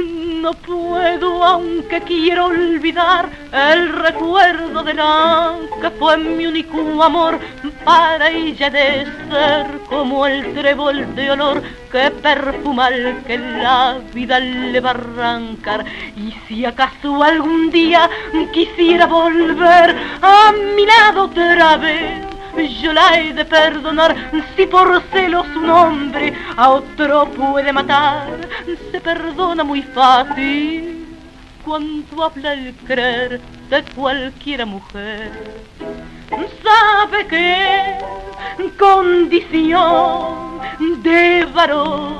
No 0.00 0.52
puedo, 0.52 1.44
aunque 1.44 2.00
quiero 2.00 2.46
olvidar 2.46 3.28
el 3.52 3.92
recuerdo 3.92 4.82
de 4.82 4.94
la 4.94 5.54
que 5.82 5.90
fue 5.90 6.16
mi 6.16 6.46
único 6.46 7.02
amor 7.02 7.38
para 7.84 8.30
ella 8.30 8.70
de 8.70 9.04
ser 9.04 9.66
como 9.88 10.26
el 10.26 10.54
trébol 10.54 11.14
de 11.14 11.30
olor 11.30 11.62
que 11.92 12.10
perfuma 12.10 12.86
al 12.86 13.22
que 13.26 13.36
la 13.36 13.98
vida 14.14 14.40
le 14.40 14.80
va 14.80 14.90
a 14.90 14.94
arrancar. 14.94 15.84
Y 16.16 16.32
si 16.48 16.64
acaso 16.64 17.22
algún 17.22 17.70
día 17.70 18.08
quisiera 18.52 19.06
volver 19.06 19.96
a 20.22 20.52
mi 20.76 20.86
lado 20.86 21.24
otra 21.24 21.76
vez, 21.76 22.30
yo 22.68 22.92
la 22.92 23.18
he 23.18 23.32
de 23.32 23.44
perdonar 23.44 24.14
si 24.56 24.66
por 24.66 25.02
celos 25.12 25.46
un 25.56 25.70
hombre 25.70 26.34
a 26.56 26.70
otro 26.70 27.26
puede 27.30 27.72
matar. 27.72 28.28
Se 28.90 29.00
perdona 29.00 29.64
muy 29.64 29.82
fácil 29.82 31.06
cuando 31.64 32.24
habla 32.24 32.54
el 32.54 32.74
creer 32.86 33.40
de 33.68 33.82
cualquiera 33.94 34.66
mujer. 34.66 35.30
Sabe 36.62 37.26
que 37.26 37.98
condición 38.78 40.60
de 41.02 41.46
varón 41.52 42.14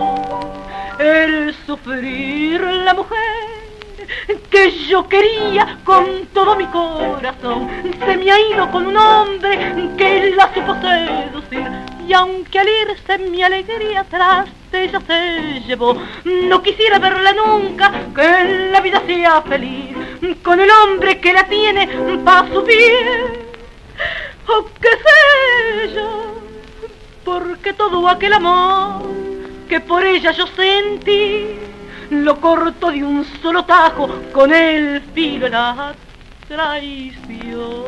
el 0.98 1.54
sufrir 1.66 2.60
la 2.60 2.94
mujer 2.94 3.69
que 4.50 4.70
yo 4.88 5.08
quería 5.08 5.78
con 5.84 6.26
todo 6.32 6.56
mi 6.56 6.66
corazón. 6.66 7.68
Se 8.04 8.16
me 8.16 8.30
ha 8.30 8.40
ido 8.40 8.70
con 8.70 8.86
un 8.86 8.96
hombre 8.96 9.72
que 9.96 10.34
la 10.36 10.52
supo 10.54 10.74
seducir. 10.80 11.68
Y 12.06 12.12
aunque 12.12 12.58
al 12.58 12.68
irse 12.68 13.18
mi 13.18 13.42
alegría 13.42 14.04
tras 14.04 14.48
ella 14.72 15.00
se 15.06 15.60
llevó, 15.66 15.96
no 16.24 16.62
quisiera 16.62 16.98
verla 16.98 17.32
nunca, 17.32 17.92
que 18.14 18.70
la 18.72 18.80
vida 18.80 19.02
sea 19.06 19.42
feliz 19.42 19.96
con 20.42 20.60
el 20.60 20.70
hombre 20.70 21.20
que 21.20 21.32
la 21.32 21.44
tiene 21.44 21.88
para 22.24 22.48
su 22.48 22.62
bien. 22.62 23.50
O 24.48 24.64
qué 24.80 24.88
sé 24.88 25.94
yo, 25.94 26.34
porque 27.24 27.72
todo 27.72 28.08
aquel 28.08 28.32
amor 28.32 29.02
que 29.68 29.78
por 29.80 30.04
ella 30.04 30.32
yo 30.32 30.46
sentí 30.48 31.69
lo 32.10 32.40
corto 32.40 32.90
de 32.90 33.04
un 33.04 33.24
solo 33.24 33.64
tajo 33.64 34.08
con 34.32 34.52
el 34.52 35.00
filo 35.14 35.44
de 35.44 35.50
la 35.50 35.94
traición. 36.48 37.84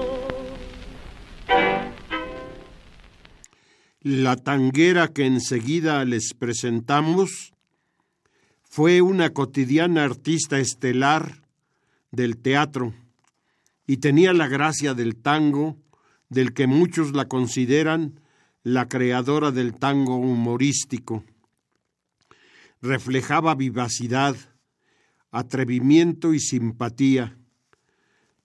La 4.01 4.37
tanguera 4.37 5.09
que 5.09 5.27
enseguida 5.27 6.05
les 6.05 6.35
presentamos 6.35 7.53
fue 8.63 9.01
una 9.01 9.31
cotidiana 9.31 10.05
artista 10.05 10.59
estelar 10.59 11.43
del 12.11 12.37
teatro 12.37 12.95
y 13.87 13.99
tenía 13.99 14.33
la 14.33 14.49
gracia 14.49 14.95
del 14.95 15.17
tango, 15.17 15.77
del 16.29 16.53
que 16.55 16.67
muchos 16.67 17.13
la 17.13 17.27
consideran 17.27 18.21
la 18.63 18.89
creadora 18.89 19.51
del 19.51 19.75
tango 19.75 20.17
humorístico 20.17 21.25
reflejaba 22.83 23.55
vivacidad, 23.55 24.37
atrevimiento 25.31 26.35
y 26.35 26.41
simpatía. 26.41 27.39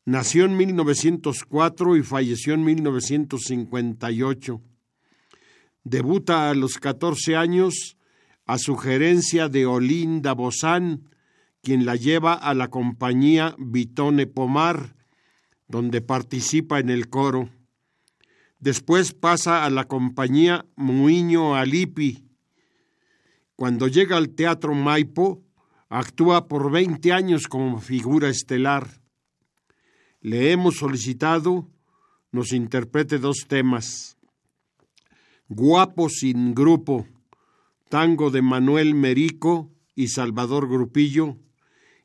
Nació 0.06 0.46
en 0.46 0.56
1904 0.56 1.98
y 1.98 2.04
falleció 2.04 2.54
en 2.54 2.64
1958. 2.64 4.62
Debuta 5.84 6.50
a 6.50 6.54
los 6.54 6.78
14 6.78 7.36
años 7.36 7.98
a 8.46 8.58
sugerencia 8.58 9.50
de 9.50 9.66
Olinda 9.66 10.34
Bozán, 10.34 11.10
quien 11.62 11.86
la 11.86 11.96
lleva 11.96 12.34
a 12.34 12.54
la 12.54 12.70
compañía 12.70 13.56
Vitone 13.58 14.28
Pomar, 14.28 14.96
donde 15.68 16.00
participa 16.02 16.80
en 16.80 16.90
el 16.90 17.10
coro. 17.10 17.50
Después 18.60 19.14
pasa 19.14 19.66
a 19.66 19.70
la 19.70 19.86
compañía 19.86 20.66
Muiño 20.78 21.56
Alipi, 21.56 22.27
cuando 23.58 23.88
llega 23.88 24.18
al 24.18 24.30
Teatro 24.30 24.76
Maipo, 24.76 25.44
actúa 25.90 26.48
por 26.48 26.72
20 26.72 27.12
años 27.12 27.48
como 27.48 27.82
figura 27.82 28.30
estelar. 28.30 29.02
Le 30.22 30.52
hemos 30.52 30.76
solicitado 30.76 31.68
nos 32.32 32.54
interprete 32.54 33.18
dos 33.18 33.48
temas. 33.48 34.16
Guapo 35.50 36.08
sin 36.08 36.54
grupo, 36.54 37.08
tango 37.90 38.30
de 38.30 38.44
Manuel 38.44 38.94
Merico 38.94 39.72
y 39.96 40.10
Salvador 40.10 40.70
Grupillo, 40.70 41.38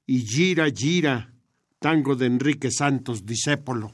y 0.06 0.20
Gira 0.20 0.70
Gira, 0.70 1.34
tango 1.80 2.16
de 2.16 2.26
Enrique 2.26 2.70
Santos 2.70 3.26
Discépolo. 3.26 3.92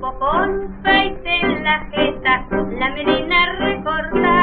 Con 0.00 0.74
aceite 0.82 1.40
en 1.42 1.64
la 1.64 1.78
jeta, 1.92 2.46
la 2.78 2.90
melena 2.90 3.52
recortada. 3.58 4.39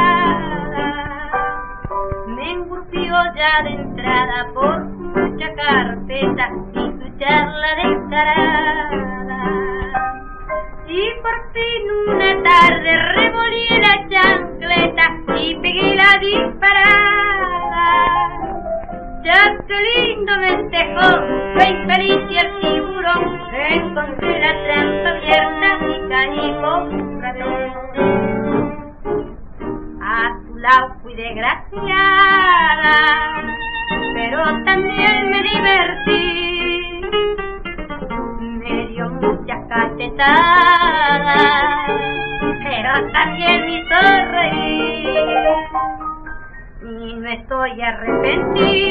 You. 48.57 48.86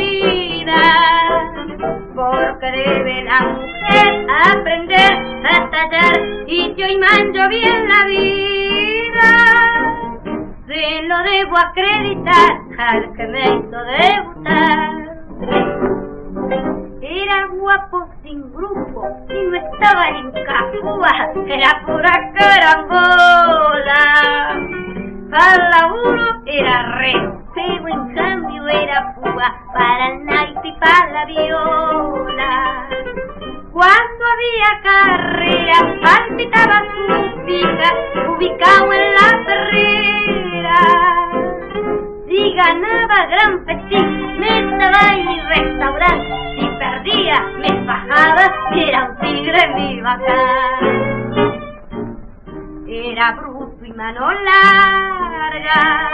Y 53.87 53.93
mano 53.93 54.33
larga 54.33 56.11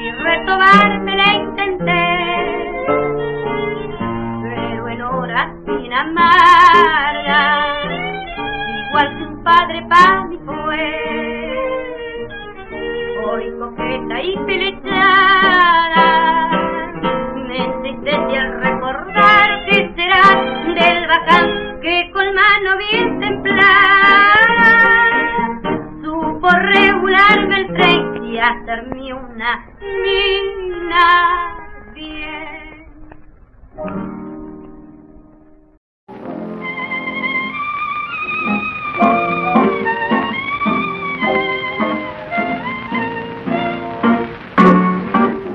y 0.00 0.10
retomarme 0.10 1.16
la 1.16 1.34
intenté, 1.34 2.06
pero 4.42 4.88
en 4.88 5.02
horas 5.02 5.52
sin 5.66 5.92
amargas, 5.92 7.78
igual 8.88 9.18
que 9.18 9.24
un 9.24 9.44
padre 9.44 9.86
para 9.88 10.24
mí 10.24 10.38
fue. 10.44 11.60
Hoy 13.24 13.52
coqueta 13.58 14.22
y 14.22 14.36
pelechada, 14.44 14.83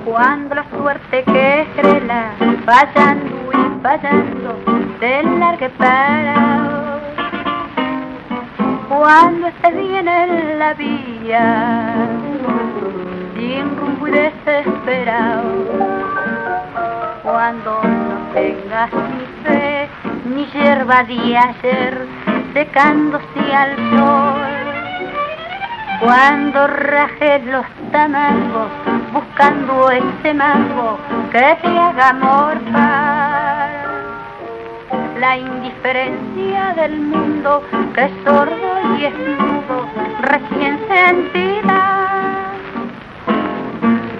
cuando 0.05 0.55
la 0.55 0.69
suerte 0.71 1.23
que 1.23 1.61
estrela 1.61 2.33
pasando 2.65 3.51
y 3.53 3.81
pasando 3.81 4.59
se 4.99 5.23
largue 5.23 5.69
para 5.77 6.99
cuando 8.89 9.47
estés 9.47 9.75
bien 9.75 10.07
en 10.07 10.59
la 10.59 10.73
vía 10.73 12.28
sin 13.39 13.77
rumbo 13.77 14.07
y 14.07 14.11
desesperado, 14.11 15.43
cuando 17.23 17.81
no 17.83 18.33
tengas 18.33 18.91
ni 18.93 19.25
fe, 19.43 19.89
ni 20.25 20.45
hierba 20.47 21.03
de 21.03 21.37
ayer, 21.37 22.07
secándose 22.53 23.53
al 23.53 23.75
sol 23.91 24.59
cuando 25.99 26.65
rajes 26.67 27.43
los 27.45 27.65
tamangos 27.91 28.71
buscando 29.11 29.91
ese 29.91 30.33
mango 30.33 30.97
que 31.31 31.57
te 31.61 31.67
haga 31.67 32.13
morfar. 32.13 33.69
La 35.19 35.37
indiferencia 35.37 36.73
del 36.77 37.01
mundo 37.01 37.61
que 37.93 38.05
es 38.05 38.11
sordo 38.23 38.97
y 38.97 39.05
es 39.05 39.13
mudo 39.13 39.85
recién 40.21 40.79
sentida. 40.87 42.18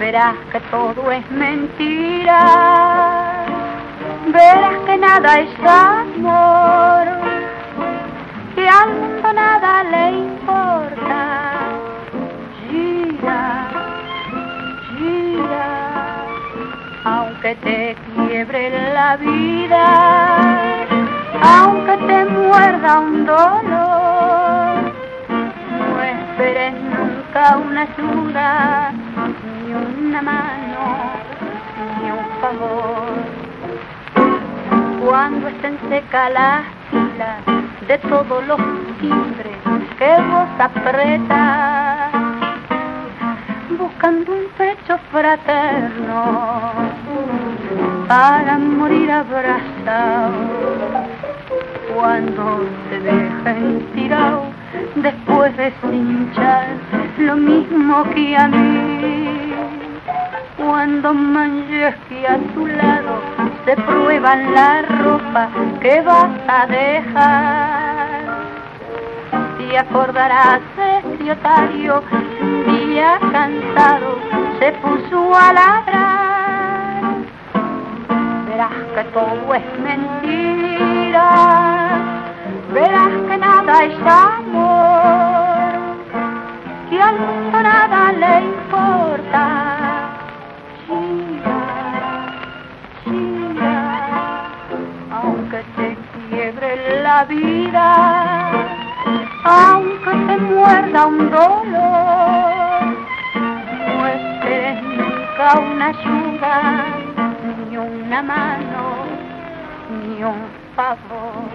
Verás 0.00 0.34
que 0.50 0.60
todo 0.70 1.12
es 1.12 1.30
mentira, 1.30 2.40
verás 4.32 4.78
que 4.86 4.96
nada 4.96 5.40
es 5.40 5.50
amor, 5.60 7.06
que 8.54 8.66
al 8.66 8.94
mundo 8.94 9.32
nada 9.34 9.82
le 9.84 10.10
importa. 10.12 10.70
Aunque 17.04 17.54
te 17.56 17.96
quiebre 18.14 18.92
la 18.94 19.16
vida, 19.16 19.84
aunque 21.42 21.96
te 22.06 22.24
muerda 22.24 23.00
un 23.00 23.26
dolor, 23.26 24.92
no 25.28 26.02
esperes 26.02 26.74
nunca 26.74 27.56
una 27.58 27.82
ayuda, 27.82 28.92
una 30.10 30.22
mano, 30.22 30.80
ni 32.02 32.10
un 32.10 32.26
favor. 32.40 33.14
Cuando 35.06 35.46
estén 35.46 35.78
secas 35.88 36.32
las 36.32 36.62
filas 36.90 37.38
de 37.86 37.96
todos 37.98 38.44
los 38.48 38.60
timbres 38.98 39.56
que 39.98 40.12
vos 40.30 40.48
apretas, 40.58 42.10
buscando 43.78 44.32
un 44.32 44.46
pecho 44.58 44.98
fraterno 45.12 46.72
para 48.08 48.58
morir 48.58 49.12
abrazado 49.12 50.32
cuando 51.94 52.66
te 52.88 52.98
dejen 52.98 53.86
tirado 53.94 54.42
después 54.96 55.56
de 55.56 55.72
cinchar 55.80 56.66
lo 57.18 57.36
mismo 57.36 58.02
que 58.12 58.36
a 58.36 58.48
mí 58.48 59.19
cuando 60.70 61.12
manches 61.12 61.96
que 62.08 62.28
a 62.28 62.38
tu 62.54 62.64
lado 62.64 63.20
se 63.64 63.74
prueban 63.74 64.54
la 64.54 64.82
ropa 64.82 65.48
que 65.80 66.00
vas 66.00 66.30
a 66.46 66.66
dejar 66.68 68.20
te 69.58 69.78
acordarás 69.78 70.60
de 71.18 71.32
otario 71.32 72.00
día 72.68 73.18
cansado 73.32 74.16
se 74.60 74.70
puso 74.82 75.34
a 75.34 75.52
ladrar. 75.52 77.14
Verás 78.46 78.78
que 78.94 79.04
todo 79.12 79.54
es 79.54 79.78
mentira, 79.82 81.28
verás 82.72 83.14
que 83.28 83.36
nada 83.38 83.84
es 83.86 83.98
amor, 84.06 85.72
que 86.88 86.98
mundo 87.18 87.60
nada 87.60 88.12
le 88.12 88.40
importa. 88.44 89.69
La 97.10 97.24
vida, 97.24 97.88
aunque 99.44 100.12
te 100.26 100.36
muerda 100.38 101.06
un 101.06 101.18
dolor 101.30 102.60
una 105.58 105.86
ayuda, 105.86 106.58
ni 107.68 107.76
una 107.76 108.22
mano, 108.22 108.84
ni 109.90 110.22
un 110.22 110.40
favor. 110.76 111.50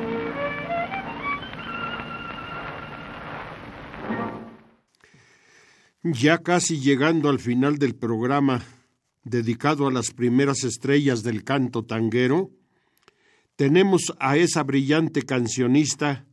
Ya 6.03 6.37
casi 6.39 6.79
llegando 6.79 7.29
al 7.29 7.39
final 7.39 7.77
del 7.77 7.95
programa 7.95 8.61
dedicado 9.23 9.87
a 9.87 9.91
las 9.91 10.11
primeras 10.11 10.63
estrellas 10.63 11.23
del 11.23 11.43
canto 11.43 11.85
tanguero, 11.85 12.49
tenemos 13.55 14.13
a 14.19 14.37
esa 14.37 14.63
brillante 14.63 15.23
cancionista 15.23 16.25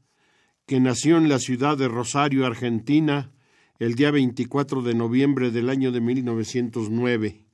que 0.66 0.80
nació 0.80 1.18
en 1.18 1.28
la 1.28 1.38
ciudad 1.38 1.76
de 1.76 1.88
Rosario, 1.88 2.46
Argentina, 2.46 3.30
el 3.78 3.94
día 3.94 4.10
24 4.10 4.82
de 4.82 4.94
noviembre 4.94 5.50
del 5.50 5.68
año 5.68 5.92
de 5.92 6.00
1909, 6.00 7.44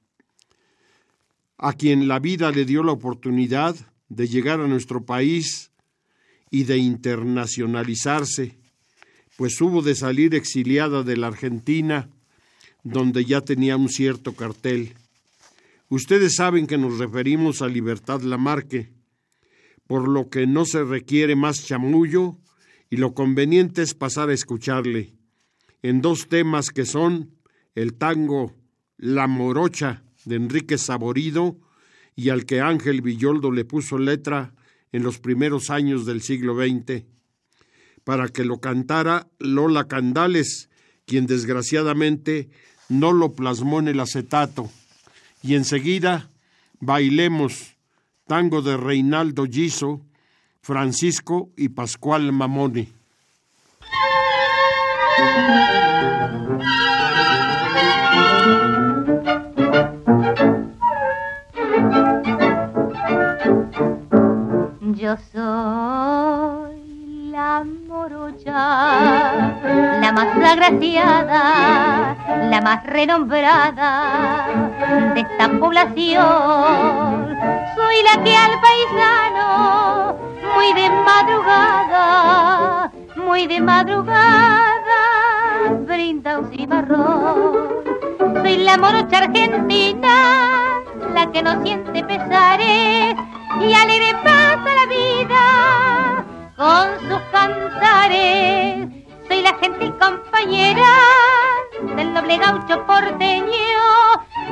a 1.59 1.73
quien 1.73 2.09
la 2.09 2.19
vida 2.19 2.51
le 2.51 2.65
dio 2.65 2.83
la 2.83 2.93
oportunidad 2.93 3.77
de 4.09 4.29
llegar 4.29 4.61
a 4.61 4.69
nuestro 4.69 5.05
país 5.05 5.71
y 6.51 6.65
de 6.65 6.79
internacionalizarse, 6.79 8.59
pues 9.37 9.61
hubo 9.61 9.83
de 9.83 9.95
salir 9.95 10.35
exiliada 10.35 11.03
de 11.03 11.17
la 11.17 11.29
Argentina, 11.29 12.09
donde 12.85 13.25
ya 13.25 13.41
tenía 13.41 13.77
un 13.77 13.89
cierto 13.89 14.35
cartel. 14.35 14.95
Ustedes 15.89 16.37
saben 16.37 16.67
que 16.67 16.79
nos 16.79 16.99
referimos 16.99 17.63
a 17.63 17.69
Libertad 17.69 18.23
Lamarque, 18.23 18.98
por 19.89 20.07
lo 20.07 20.31
que 20.31 20.47
no 20.47 20.65
se 20.65 20.85
requiere 20.85 21.35
más 21.35 21.67
chamullo 21.67 22.37
y 22.89 22.99
lo 22.99 23.15
conveniente 23.15 23.83
es 23.83 23.95
pasar 23.95 24.29
a 24.29 24.35
escucharle 24.35 25.19
en 25.83 26.01
dos 26.01 26.29
temas 26.29 26.71
que 26.71 26.85
son 26.85 27.33
el 27.75 27.95
tango 27.95 28.55
La 28.97 29.27
Morocha 29.27 30.05
de 30.25 30.37
Enrique 30.37 30.79
Saborido 30.79 31.59
y 32.15 32.31
al 32.31 32.45
que 32.45 32.61
Ángel 32.61 33.01
Villoldo 33.01 33.51
le 33.51 33.65
puso 33.65 33.99
letra 33.99 34.55
en 34.93 35.03
los 35.03 35.19
primeros 35.19 35.71
años 35.71 36.05
del 36.05 36.23
siglo 36.23 36.57
XX, 36.57 37.05
para 38.05 38.29
que 38.29 38.45
lo 38.45 38.61
cantara 38.61 39.29
Lola 39.39 39.87
Candales, 39.87 40.69
quien 41.07 41.27
desgraciadamente 41.27 42.51
no 42.89 43.13
lo 43.13 43.35
plasmó 43.35 43.79
en 43.79 43.89
el 43.89 44.01
acetato. 44.01 44.71
Y 45.43 45.55
enseguida 45.55 46.31
bailemos 46.81 47.77
tango 48.29 48.61
de 48.61 48.77
Reinaldo 48.77 49.47
Giso, 49.47 50.03
Francisco 50.61 51.49
y 51.57 51.71
Pascual 51.71 52.31
Mamoni. 52.31 52.87
Yo 64.95 65.17
soy 65.33 67.31
la 67.31 67.65
morocha, 67.99 68.59
la 70.01 70.13
más 70.13 70.29
agraciada, 70.53 72.17
la 72.49 72.61
más 72.61 72.85
renombrada 72.85 74.47
de 75.15 75.21
esta 75.21 75.49
población. 75.59 77.37
Soy 77.75 77.97
la 78.09 78.23
que 78.23 78.37
al 78.37 78.53
paisano, 78.67 80.17
muy 80.55 80.73
de 80.75 80.89
madrugada, 81.11 82.93
muy 83.17 83.49
de 83.49 83.61
madrugada, 83.61 85.03
brinda 85.81 86.39
un 86.39 86.51
cimarrón. 86.53 87.53
Soy 88.43 88.59
la 88.59 88.79
morocha 88.79 89.19
argentina, 89.19 90.15
la 91.15 91.33
que 91.33 91.43
no 91.43 91.61
siente 91.65 92.05
pesares 92.05 93.17
y 93.61 93.75
alegre 93.75 94.15
pasa 94.23 94.71
la 94.81 94.87
vida 94.87 95.98
con 96.59 96.99
sus 97.09 97.21
cantares. 97.31 98.89
Soy 99.29 99.43
la 99.43 99.55
gentil 99.61 99.95
compañera 99.97 100.93
del 101.95 102.13
noble 102.13 102.37
gaucho 102.37 102.85
porteño, 102.85 103.79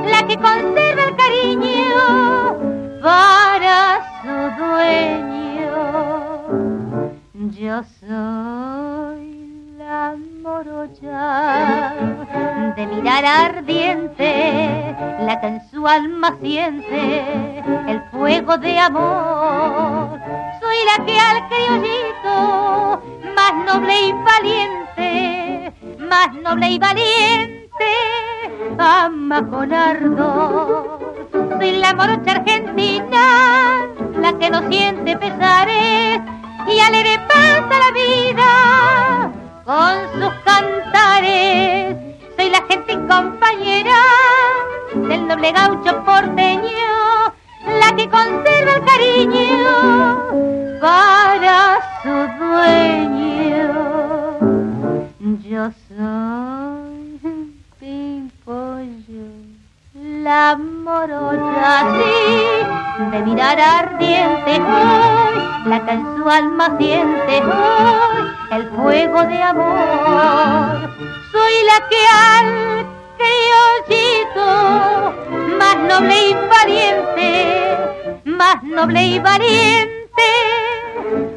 la 0.06 0.24
que 0.26 0.36
conserva 0.36 1.02
el 1.02 1.16
cariño 1.16 2.60
para 3.02 4.00
su 4.22 4.34
dueño. 4.62 5.74
Yo 7.50 7.82
soy 8.00 9.25
morocha 10.42 11.94
de 12.76 12.86
mi 12.86 12.96
mirar 12.96 13.24
ardiente, 13.24 14.94
la 15.20 15.40
que 15.40 15.46
en 15.46 15.60
su 15.70 15.86
alma 15.86 16.36
siente 16.40 17.64
el 17.88 18.00
fuego 18.10 18.58
de 18.58 18.78
amor. 18.78 20.20
Soy 20.60 20.76
la 20.90 21.04
que 21.04 21.18
al 21.18 21.48
criollito, 21.48 23.02
más 23.36 23.54
noble 23.64 23.94
y 24.08 24.12
valiente, 24.12 25.72
más 25.98 26.34
noble 26.34 26.70
y 26.70 26.78
valiente, 26.78 27.90
ama 28.78 29.46
con 29.48 29.72
ardor. 29.72 30.98
Soy 31.58 31.72
la 31.72 31.94
morocha 31.94 32.32
argentina, 32.32 33.86
la 34.20 34.32
que 34.38 34.50
no 34.50 34.68
siente 34.68 35.16
pesares 35.16 36.20
y 36.68 36.80
alegre 36.80 37.18
pasa 37.28 37.74
la 37.84 37.90
vida 37.92 39.45
con 39.66 39.94
sus 40.14 40.32
cantares. 40.44 41.96
Soy 42.36 42.50
la 42.50 42.62
gente 42.68 42.92
y 42.92 42.98
compañera 43.08 44.00
del 44.94 45.26
noble 45.26 45.50
gaucho 45.50 46.04
porteño, 46.04 47.34
la 47.80 47.96
que 47.96 48.08
conserva 48.08 48.76
el 48.76 48.84
cariño 48.84 49.66
para 50.80 51.80
su 52.00 52.14
dueño. 52.38 53.66
Yo 55.42 55.70
soy 55.88 57.18
Pimpollo, 57.80 59.26
la 60.26 60.56
morocha 60.58 61.66
así, 61.82 63.10
de 63.12 63.18
mirar 63.22 63.60
ardiente 63.60 64.52
hoy, 64.60 65.36
la 65.66 65.78
que 65.84 65.92
en 65.92 66.04
su 66.16 66.28
alma 66.28 66.76
siente 66.78 67.34
hoy 67.44 68.26
el 68.50 68.68
fuego 68.70 69.22
de 69.22 69.40
amor. 69.40 70.90
Soy 71.30 71.54
la 71.70 71.78
que 71.90 72.02
al 72.28 72.48
criollito, 73.20 74.50
más 75.60 75.76
noble 75.90 76.16
y 76.30 76.34
valiente, 76.56 77.28
más 78.24 78.64
noble 78.64 79.06
y 79.06 79.18
valiente, 79.20 80.28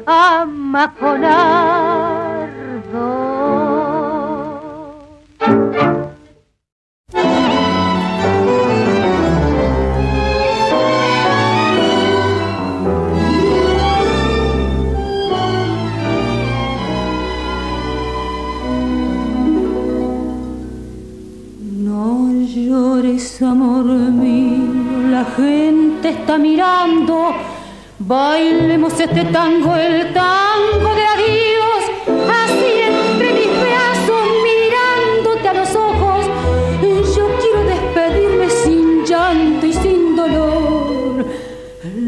ama 0.04 0.92
con 0.98 1.24
gente 25.36 26.08
está 26.08 26.38
mirando. 26.38 27.34
Bailemos 27.98 28.98
este 28.98 29.24
tango, 29.26 29.76
el 29.76 30.12
tango 30.12 30.94
de 30.94 31.04
adiós. 31.14 31.82
Así 32.42 32.70
entre 32.90 33.32
mis 33.34 33.50
brazos, 33.66 34.22
mirándote 34.48 35.48
a 35.48 35.54
los 35.54 35.74
ojos. 35.76 36.26
Yo 37.16 37.28
quiero 37.40 37.64
despedirme 37.64 38.48
sin 38.48 39.04
llanto 39.04 39.66
y 39.66 39.72
sin 39.72 40.16
dolor. 40.16 41.26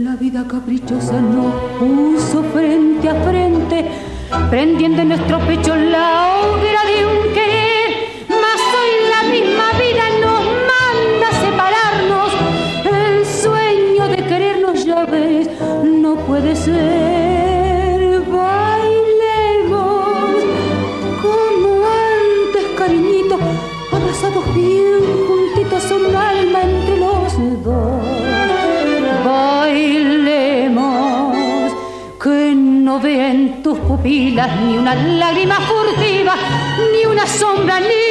La 0.04 0.16
vida 0.16 0.46
caprichosa 0.48 1.20
nos 1.20 1.54
puso 1.78 2.42
frente 2.54 3.08
a 3.08 3.14
frente, 3.22 3.90
prendiendo 4.48 5.02
en 5.02 5.08
nuestro 5.08 5.38
pecho 5.40 5.74
la 5.76 6.28
hoguera 6.28 6.71
ser. 16.64 18.22
Bailemos 18.38 19.64
como 21.22 21.68
antes, 22.14 22.64
cariñito, 22.78 23.36
abrazados 23.96 24.44
bien 24.54 25.02
juntitos, 25.26 25.84
un 25.90 26.04
alma 26.14 26.58
entre 26.62 26.96
los 27.04 27.32
dos. 27.64 28.02
Bailemos 29.24 30.52
que 32.22 32.54
no 32.54 33.00
vea 33.00 33.28
en 33.32 33.62
tus 33.62 33.78
pupilas 33.78 34.50
ni 34.60 34.78
una 34.78 34.94
lágrima 34.94 35.58
furtiva, 35.70 36.34
ni 36.92 37.02
una 37.10 37.26
sombra, 37.26 37.80
ni 37.80 38.01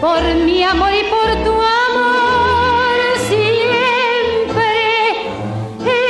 por 0.00 0.22
mi 0.44 0.62
amor 0.62 0.90
y 0.92 1.04
por 1.10 1.28
tu 1.44 1.52
amor. 1.52 2.96
Siempre 3.28 4.70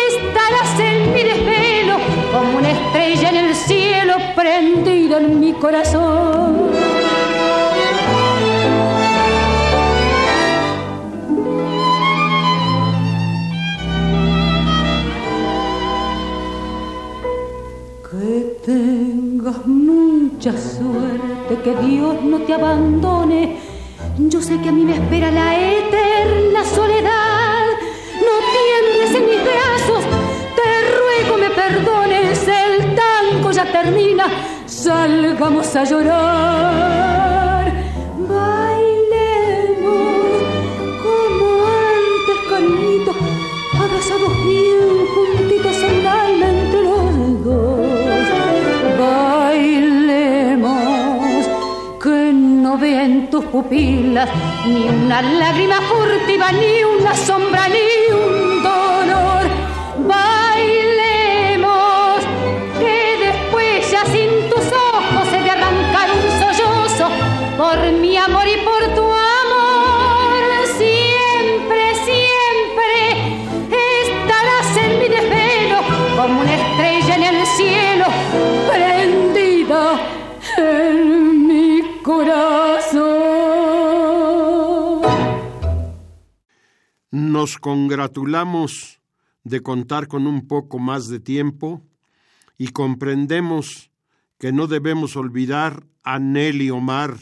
estarás 0.08 0.80
en 0.80 1.12
mi 1.12 1.22
desvelo 1.22 1.96
como 2.32 2.58
una 2.58 2.70
estrella 2.70 3.28
en 3.30 3.36
el 3.36 3.54
cielo 3.54 4.14
prendida 4.34 5.18
en 5.18 5.40
mi 5.40 5.52
corazón. 5.52 6.70
Que 18.10 18.56
tengas 18.64 19.66
mucha 19.66 20.52
suerte, 20.52 21.58
que 21.62 21.74
Dios 21.86 22.22
no 22.22 22.38
te 22.40 22.54
abandone. 22.54 23.65
Yo 24.18 24.40
sé 24.40 24.58
que 24.62 24.70
a 24.70 24.72
mí 24.72 24.82
me 24.82 24.94
espera 24.94 25.30
la 25.30 25.54
eterna 25.54 26.64
soledad. 26.64 27.66
No 28.26 28.34
tiembles 28.56 29.14
en 29.14 29.26
mis 29.26 29.42
brazos, 29.44 30.04
te 30.56 30.68
ruego 30.96 31.36
me 31.36 31.50
perdones. 31.50 32.48
El 32.48 32.94
tango 32.94 33.50
ya 33.50 33.70
termina, 33.70 34.26
salgamos 34.64 35.76
a 35.76 35.84
llorar. 35.84 37.35
Pupilas 53.44 54.28
ni 54.66 54.88
una 54.88 55.22
lágrima 55.22 55.80
furtiva, 55.80 56.52
ni 56.52 56.84
una 56.84 57.14
sombra, 57.14 57.68
ni 57.68 57.95
Nos 87.36 87.58
congratulamos 87.58 89.02
de 89.44 89.60
contar 89.60 90.08
con 90.08 90.26
un 90.26 90.48
poco 90.48 90.78
más 90.78 91.08
de 91.08 91.20
tiempo 91.20 91.82
y 92.56 92.68
comprendemos 92.68 93.90
que 94.38 94.52
no 94.52 94.66
debemos 94.66 95.16
olvidar 95.16 95.84
a 96.02 96.18
Nelly 96.18 96.70
Omar, 96.70 97.18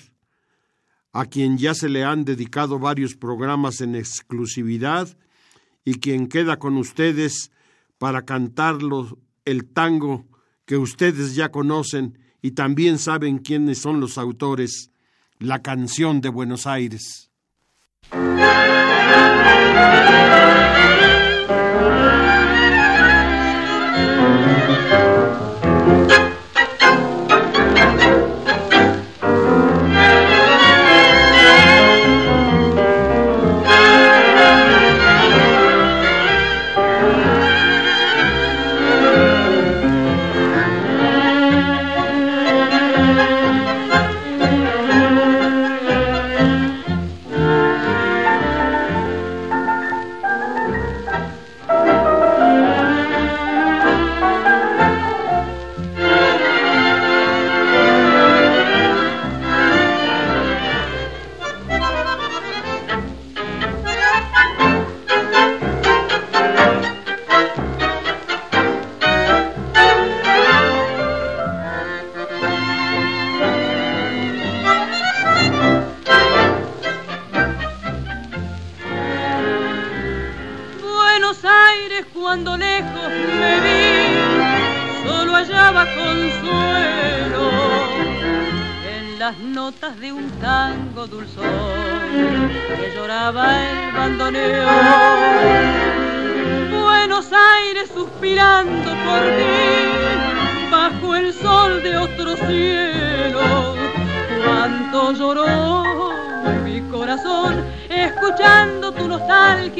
a 1.12 1.24
quien 1.24 1.58
ya 1.58 1.74
se 1.74 1.88
le 1.88 2.04
han 2.04 2.24
dedicado 2.24 2.78
varios 2.78 3.16
programas 3.16 3.80
en 3.80 3.96
exclusividad 3.96 5.08
y 5.84 5.94
quien 5.94 6.28
queda 6.28 6.60
con 6.60 6.76
ustedes 6.76 7.50
para 7.98 8.24
cantarlo 8.24 9.18
el 9.44 9.64
tango 9.64 10.26
que 10.64 10.76
ustedes 10.76 11.34
ya 11.34 11.50
conocen 11.50 12.20
y 12.40 12.52
también 12.52 13.00
saben 13.00 13.38
quiénes 13.38 13.78
son 13.78 13.98
los 13.98 14.16
autores, 14.16 14.92
la 15.40 15.60
canción 15.60 16.20
de 16.20 16.28
Buenos 16.28 16.68
Aires. 16.68 17.32
thank 19.74 20.08
you 26.12 26.23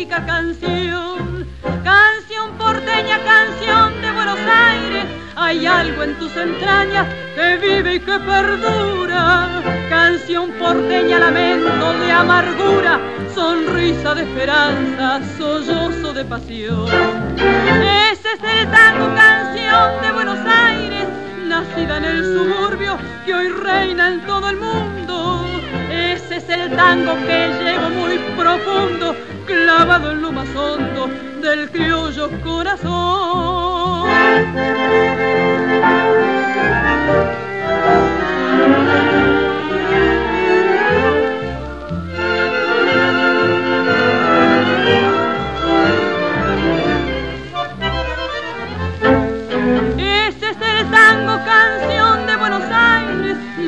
canción. 0.03 1.47
Canción 1.85 2.59
porteña, 2.59 3.19
canción 3.25 4.03
de 4.03 4.11
Buenos 4.11 4.39
Aires. 4.39 5.05
Hay 5.37 5.67
algo 5.67 6.03
en 6.03 6.19
tus 6.19 6.37
entrañas 6.37 7.07
que 7.37 7.57
vive 7.59 7.95
y 7.95 8.01
que 8.01 8.19
perdura. 8.19 9.63
Canción 9.89 10.51
porteña, 10.59 11.19
lamento 11.21 11.93
de 12.01 12.13
amargura 12.13 13.01
sonrisa 13.35 14.15
de 14.15 14.23
esperanza, 14.23 15.21
sollozo 15.39 16.13
de 16.13 16.25
pasión. 16.25 16.89
Ese 18.13 18.29
es 18.35 18.43
el 18.43 18.71
tango 18.71 19.15
canción 19.15 20.03
de 20.03 20.13
Buenos 20.13 20.39
Aires, 20.47 21.07
nacida 21.47 21.99
en 21.99 22.05
el 22.05 22.25
suburbio 22.25 22.97
que 23.25 23.35
hoy 23.35 23.49
reina 23.49 24.09
en 24.09 24.21
todo 24.27 24.49
el 24.51 24.57
mundo. 24.57 25.47
Ese 25.91 26.37
es 26.37 26.49
el 26.49 26.77
tango 26.77 27.15
que 27.27 27.49
llevo 27.63 27.91
muy 27.91 28.19
profundo, 28.37 29.17
clavado 29.45 30.13
en 30.13 30.23
lo 30.23 30.33
más 30.33 30.49
hondo 30.55 31.09
del 31.43 31.71
criollo 31.71 32.31
corazón. 32.43 34.05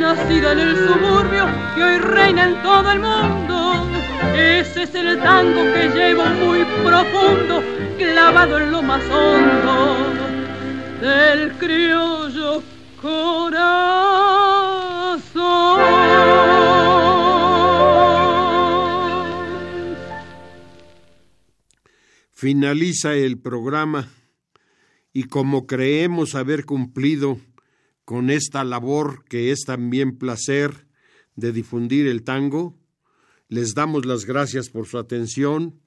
nacida 0.07 0.53
en 0.53 0.61
el 0.61 0.77
suburbio 0.77 1.47
que 1.75 1.83
hoy 1.83 1.99
reina 1.99 2.45
en 2.45 2.63
todo 2.63 2.93
el 2.93 3.01
mundo. 3.01 4.06
Ese 4.37 4.83
es 4.83 4.95
el 4.95 5.19
tango 5.21 5.63
que 5.73 5.89
llevo 5.89 6.25
muy 6.27 6.65
profundo, 6.85 7.63
clavado 7.97 8.59
en 8.59 8.71
lo 8.71 8.83
más 8.83 9.03
hondo 9.05 10.27
del 11.01 11.53
criollo 11.59 12.63
corazón. 13.01 13.97
Finaliza 22.33 23.15
el 23.15 23.39
programa 23.39 24.11
y 25.13 25.25
como 25.25 25.67
creemos 25.67 26.35
haber 26.35 26.67
cumplido 26.67 27.39
con 28.05 28.29
esta 28.29 28.63
labor 28.63 29.25
que 29.25 29.51
es 29.51 29.65
también 29.65 30.19
placer 30.19 30.87
de 31.35 31.53
difundir 31.53 32.07
el 32.07 32.23
tango. 32.23 32.76
Les 33.49 33.75
damos 33.75 34.07
las 34.07 34.25
gracias 34.25 34.71
por 34.71 34.87
su 34.87 34.99
atención, 34.99 35.81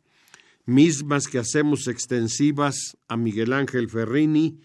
mismas 0.65 1.27
que 1.27 1.39
hacemos 1.39 1.87
extensivas 1.87 2.97
a 3.07 3.17
Miguel 3.17 3.53
Ángel 3.53 3.89
Ferrini 3.89 4.59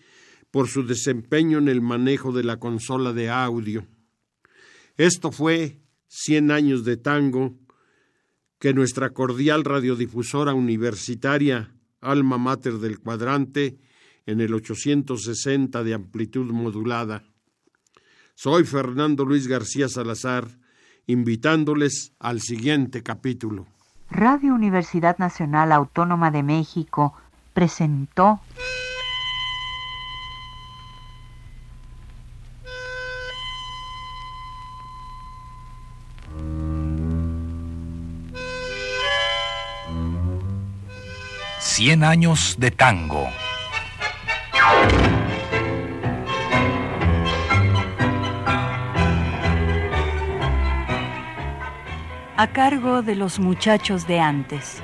por 0.51 0.69
su 0.69 0.87
desempeño 0.87 1.59
en 1.59 1.69
el 1.69 1.81
manejo 1.81 2.33
de 2.33 2.45
la 2.45 2.59
consola 2.59 3.13
de 3.13 3.31
audio. 3.31 3.87
Esto 4.97 5.33
fue 5.33 5.81
Cien 6.07 6.53
años 6.53 6.85
de 6.85 6.97
tango 6.97 7.59
que 8.61 8.73
nuestra 8.73 9.11
cordial 9.11 9.65
radiodifusora 9.65 10.55
universitaria 10.55 11.75
Alma 12.01 12.39
Mater 12.39 12.75
del 12.75 13.01
Cuadrante 13.01 13.79
en 14.25 14.41
el 14.41 14.55
860 14.55 15.83
de 15.83 15.95
amplitud 15.95 16.53
modulada 16.53 17.25
soy 18.37 18.65
Fernando 18.65 19.25
Luis 19.25 19.47
García 19.47 19.89
Salazar, 19.89 20.59
invitándoles 21.07 22.13
al 22.19 22.41
siguiente 22.41 23.03
capítulo. 23.03 23.67
Radio 24.11 24.55
Universidad 24.55 25.19
Nacional 25.19 25.73
Autónoma 25.73 26.31
de 26.31 26.43
México 26.43 27.15
presentó 27.53 28.41
Cien 41.61 42.05
años 42.05 42.55
de 42.59 42.71
tango. 42.71 43.27
A 52.37 52.49
cargo 52.49 53.03
de 53.03 53.15
los 53.15 53.39
muchachos 53.39 54.07
de 54.07 54.19
antes. 54.19 54.83